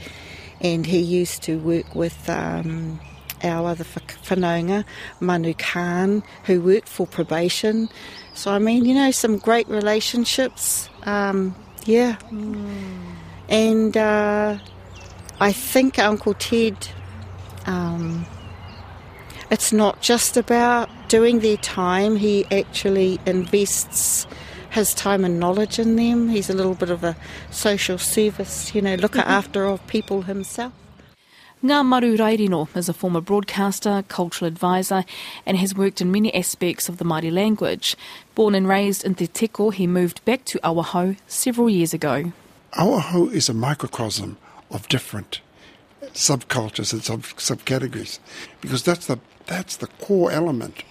and 0.61 0.85
he 0.85 0.99
used 0.99 1.43
to 1.43 1.57
work 1.59 1.95
with 1.95 2.29
um, 2.29 2.99
our 3.43 3.69
other 3.69 3.83
whanaunga, 3.83 4.85
Manu 5.19 5.53
Khan, 5.53 6.23
who 6.45 6.61
worked 6.61 6.89
for 6.89 7.07
probation. 7.07 7.89
So 8.33 8.51
I 8.51 8.59
mean, 8.59 8.85
you 8.85 8.93
know, 8.93 9.11
some 9.11 9.37
great 9.37 9.67
relationships. 9.67 10.89
Um, 11.03 11.55
yeah, 11.85 12.17
and. 13.49 13.95
Uh, 13.95 14.57
I 15.39 15.51
think 15.51 15.99
Uncle 15.99 16.33
Ted 16.33 16.87
um, 17.65 18.25
it's 19.51 19.71
not 19.71 20.01
just 20.01 20.37
about 20.37 20.89
doing 21.07 21.39
their 21.39 21.57
time, 21.57 22.15
he 22.15 22.45
actually 22.51 23.19
invests 23.25 24.25
his 24.71 24.93
time 24.93 25.23
and 25.23 25.39
knowledge 25.39 25.79
in 25.79 25.95
them. 25.95 26.29
He's 26.29 26.49
a 26.49 26.53
little 26.53 26.75
bit 26.75 26.89
of 26.89 27.03
a 27.03 27.15
social 27.51 27.97
service, 27.97 28.75
you 28.75 28.81
know, 28.81 28.95
looker 28.95 29.19
mm-hmm. 29.19 29.29
after 29.29 29.65
of 29.65 29.85
people 29.87 30.23
himself. 30.23 30.73
Ngā 31.63 31.83
Maru 31.85 32.17
Raerino 32.17 32.67
is 32.75 32.89
a 32.89 32.93
former 32.93 33.21
broadcaster, 33.21 34.03
cultural 34.07 34.47
advisor, 34.47 35.03
and 35.45 35.57
has 35.57 35.73
worked 35.73 36.01
in 36.01 36.11
many 36.11 36.33
aspects 36.35 36.89
of 36.89 36.97
the 36.97 37.05
Māori 37.05 37.31
language. 37.31 37.95
Born 38.35 38.53
and 38.53 38.67
raised 38.67 39.03
in 39.03 39.15
Te 39.15 39.27
Teko, 39.27 39.73
he 39.73 39.87
moved 39.87 40.23
back 40.25 40.45
to 40.45 40.59
Awahou 40.59 41.17
several 41.25 41.69
years 41.69 41.93
ago. 41.93 42.33
Awahou 42.73 43.31
is 43.31 43.49
a 43.49 43.53
microcosm 43.53 44.37
of 44.69 44.87
different 44.89 45.39
subcultures 46.13 46.93
and 46.93 47.03
sub 47.03 47.23
subcategories 47.23 48.19
because 48.61 48.83
that's 48.83 49.07
the 49.07 49.19
that's 49.47 49.77
the 49.77 49.87
core 49.87 50.31
element. 50.31 50.83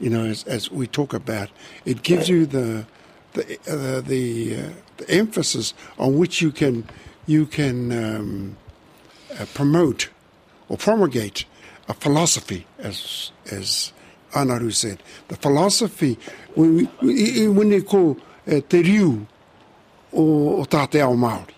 You 0.00 0.10
know, 0.10 0.24
as, 0.24 0.44
as 0.44 0.70
we 0.70 0.86
talk 0.86 1.12
about, 1.12 1.50
it 1.84 2.02
gives 2.02 2.28
you 2.28 2.46
the 2.46 2.86
the 3.32 3.58
uh, 3.68 4.00
the, 4.00 4.56
uh, 4.56 4.72
the 4.96 5.10
emphasis 5.10 5.74
on 5.98 6.16
which 6.16 6.40
you 6.40 6.50
can 6.50 6.84
you 7.26 7.46
can 7.46 7.92
um, 7.92 8.56
uh, 9.38 9.44
promote 9.54 10.08
or 10.68 10.76
promulgate 10.76 11.44
a 11.88 11.94
philosophy, 11.94 12.66
as 12.78 13.32
as 13.50 13.92
Anaru 14.32 14.72
said. 14.72 15.02
The 15.28 15.36
philosophy, 15.36 16.18
when, 16.54 16.88
we, 17.02 17.48
when 17.48 17.70
they 17.70 17.80
call 17.82 18.16
uh, 18.46 18.60
te 18.68 18.82
riu 18.82 19.26
o, 20.12 20.60
o 20.60 20.64
tāte 20.64 21.00
ao 21.00 21.14
Māori, 21.14 21.54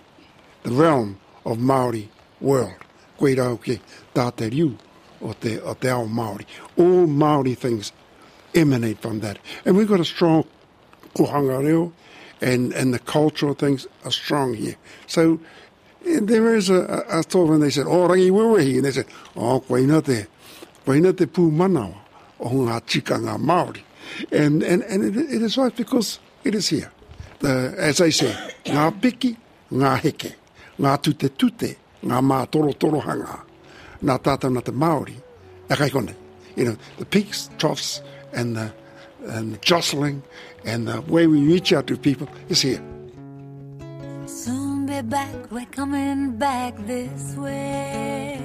the 0.62 0.70
realm 0.70 1.18
of 1.44 1.58
Māori 1.58 2.08
world, 2.40 2.74
koe 3.18 3.34
rau 3.34 3.56
ke 3.56 3.80
riu 4.14 4.78
o 5.22 5.34
the, 5.40 5.62
o 5.62 5.74
te 5.74 5.88
ao 5.88 6.06
Māori. 6.06 6.44
All 6.76 7.06
Māori 7.06 7.56
things 7.56 7.92
emanate 8.54 8.98
from 8.98 9.20
that. 9.20 9.38
And 9.64 9.76
we've 9.76 9.88
got 9.88 10.00
a 10.00 10.04
strong 10.04 10.44
kohanga 11.14 11.62
reo, 11.62 11.92
and, 12.40 12.72
and 12.72 12.94
the 12.94 12.98
cultural 12.98 13.54
things 13.54 13.86
are 14.04 14.10
strong 14.10 14.54
here. 14.54 14.76
So 15.06 15.40
there 16.02 16.54
is 16.54 16.70
a, 16.70 17.04
a, 17.08 17.22
thought 17.22 17.48
when 17.48 17.60
they 17.60 17.70
said, 17.70 17.86
oh, 17.86 18.08
rangi 18.08 18.30
wewehi, 18.30 18.76
and 18.76 18.84
they 18.84 18.92
said, 18.92 19.06
oh, 19.36 19.60
koe 19.60 19.76
ina 19.76 20.00
te, 20.02 20.24
koe 20.84 20.94
ina 20.94 21.12
te 21.12 21.26
pū 21.26 21.50
manawa 21.50 21.96
o 22.40 22.48
ngā 22.48 22.80
tika 22.86 23.14
ngā 23.14 23.36
Māori. 23.38 23.82
And, 24.32 24.62
and, 24.62 24.82
and 24.82 25.04
it, 25.04 25.16
it 25.16 25.42
is 25.42 25.56
right 25.58 25.74
because 25.74 26.18
it 26.42 26.54
is 26.54 26.68
here. 26.68 26.90
The, 27.40 27.74
as 27.76 28.00
I 28.00 28.10
say, 28.10 28.34
ngā 28.64 29.00
piki, 29.00 29.36
ngā 29.72 29.96
heke, 30.00 30.34
ngā 30.78 30.96
tute 31.02 31.30
tute, 31.36 31.76
ngā 32.02 32.20
mā 32.24 32.50
toro 32.50 32.72
toro 32.72 33.00
hanga, 33.00 33.42
ngā 34.02 34.72
Māori, 34.72 35.16
e 35.70 35.76
kai 35.76 35.90
kone. 35.90 36.14
You 36.56 36.64
know, 36.64 36.76
the 36.98 37.04
peaks, 37.04 37.50
troughs, 37.58 38.02
and 38.32 38.56
the, 38.56 38.72
and 39.26 39.54
the 39.54 39.58
jostling, 39.58 40.22
and 40.64 40.88
the 40.88 41.00
way 41.02 41.26
we 41.26 41.40
reach 41.40 41.72
out 41.72 41.86
to 41.86 41.96
people 41.96 42.28
is 42.48 42.62
here. 42.62 42.82
Soon 44.26 44.86
be 44.86 45.02
back, 45.02 45.50
we're 45.50 45.66
coming 45.66 46.36
back 46.36 46.74
this 46.86 47.34
way. 47.36 48.38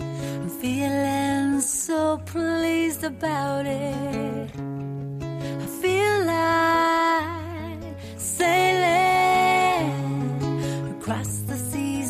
I'm 0.00 0.50
feeling 0.60 1.60
so 1.60 2.18
pleased 2.26 3.04
about 3.04 3.66
it. 3.66 4.50
I 4.54 5.66
feel 5.80 6.24
like 6.24 7.96
sailing 8.16 8.97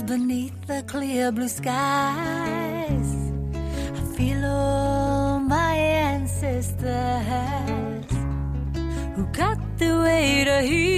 beneath 0.09 0.67
the 0.67 0.83
clear 0.87 1.31
blue 1.31 1.49
skies. 1.49 3.11
I 3.55 4.17
feel 4.17 4.43
all 4.47 5.39
my 5.39 5.75
ancestors 5.75 6.87
who 9.15 9.27
got 9.33 9.59
the 9.77 10.01
way 10.01 10.45
to 10.45 10.63
here. 10.63 10.98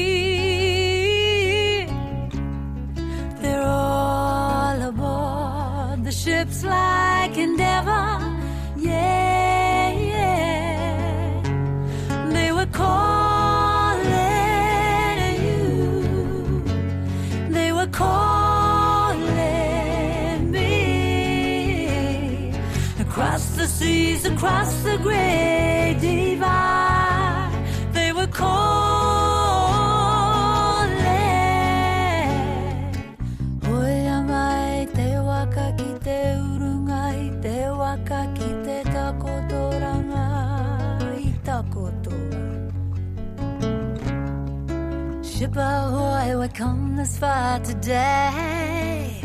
Across 24.51 24.83
the 24.83 24.99
great 24.99 25.99
divide. 26.01 27.53
They 27.93 28.13
were 28.13 28.27
calling. 28.27 28.51
Hoi 33.67 33.97
amai 34.17 34.87
te 34.97 35.09
whakaki 35.29 35.91
te 36.07 36.21
urunga, 36.49 37.03
te 37.43 37.59
whakaki 37.81 38.51
te 38.65 38.79
takoto 38.95 39.63
rangai 39.83 41.25
takoto. 41.49 42.17
Ship 45.31 45.57
ahoy, 45.57 46.39
we 46.41 46.49
come 46.49 46.97
this 46.97 47.19
far 47.19 47.61
today. 47.61 49.21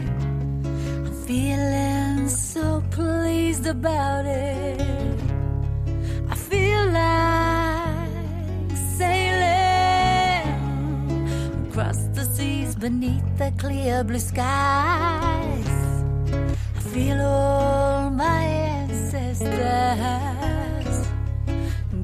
I'm 1.05 1.13
feeling 1.27 2.29
so 2.29 2.83
pleased 2.91 3.65
about 3.67 4.25
it. 4.25 4.94
Beneath 12.85 13.29
the 13.39 13.51
clear 13.57 14.03
blue 14.03 14.19
skies. 14.19 15.69
I 16.77 16.81
feel 16.93 17.19
all 17.19 18.11
my 18.11 18.43
ancestors 18.77 19.47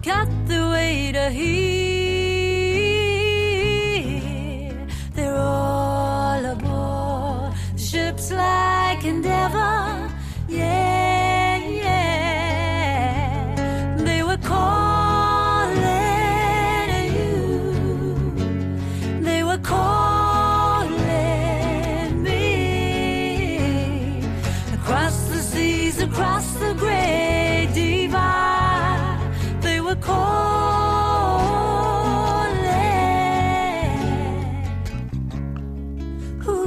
got 0.02 0.28
the 0.48 0.62
way 0.74 1.12
to 1.12 1.30
here. 1.30 2.32
They're 5.13 5.38
all 5.38 6.44
aboard 6.56 7.54
ships 7.78 8.32
like 8.32 9.04
Endeavor. 9.06 9.90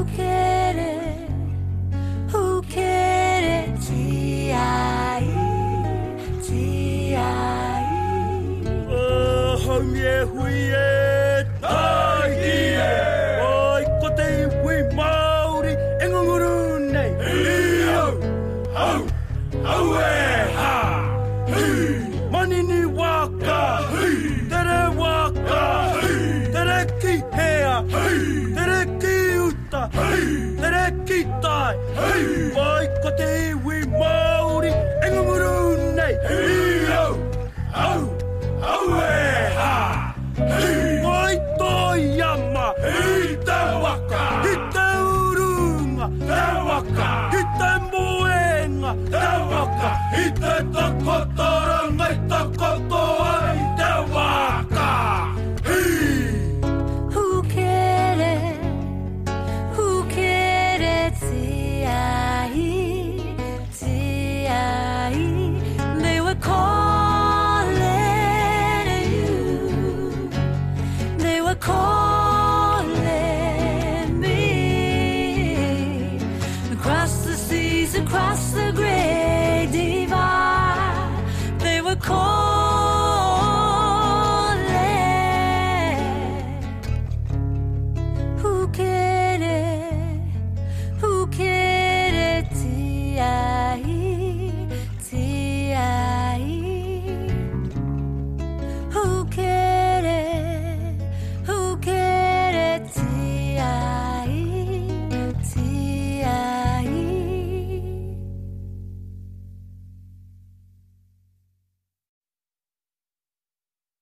They 0.07 0.34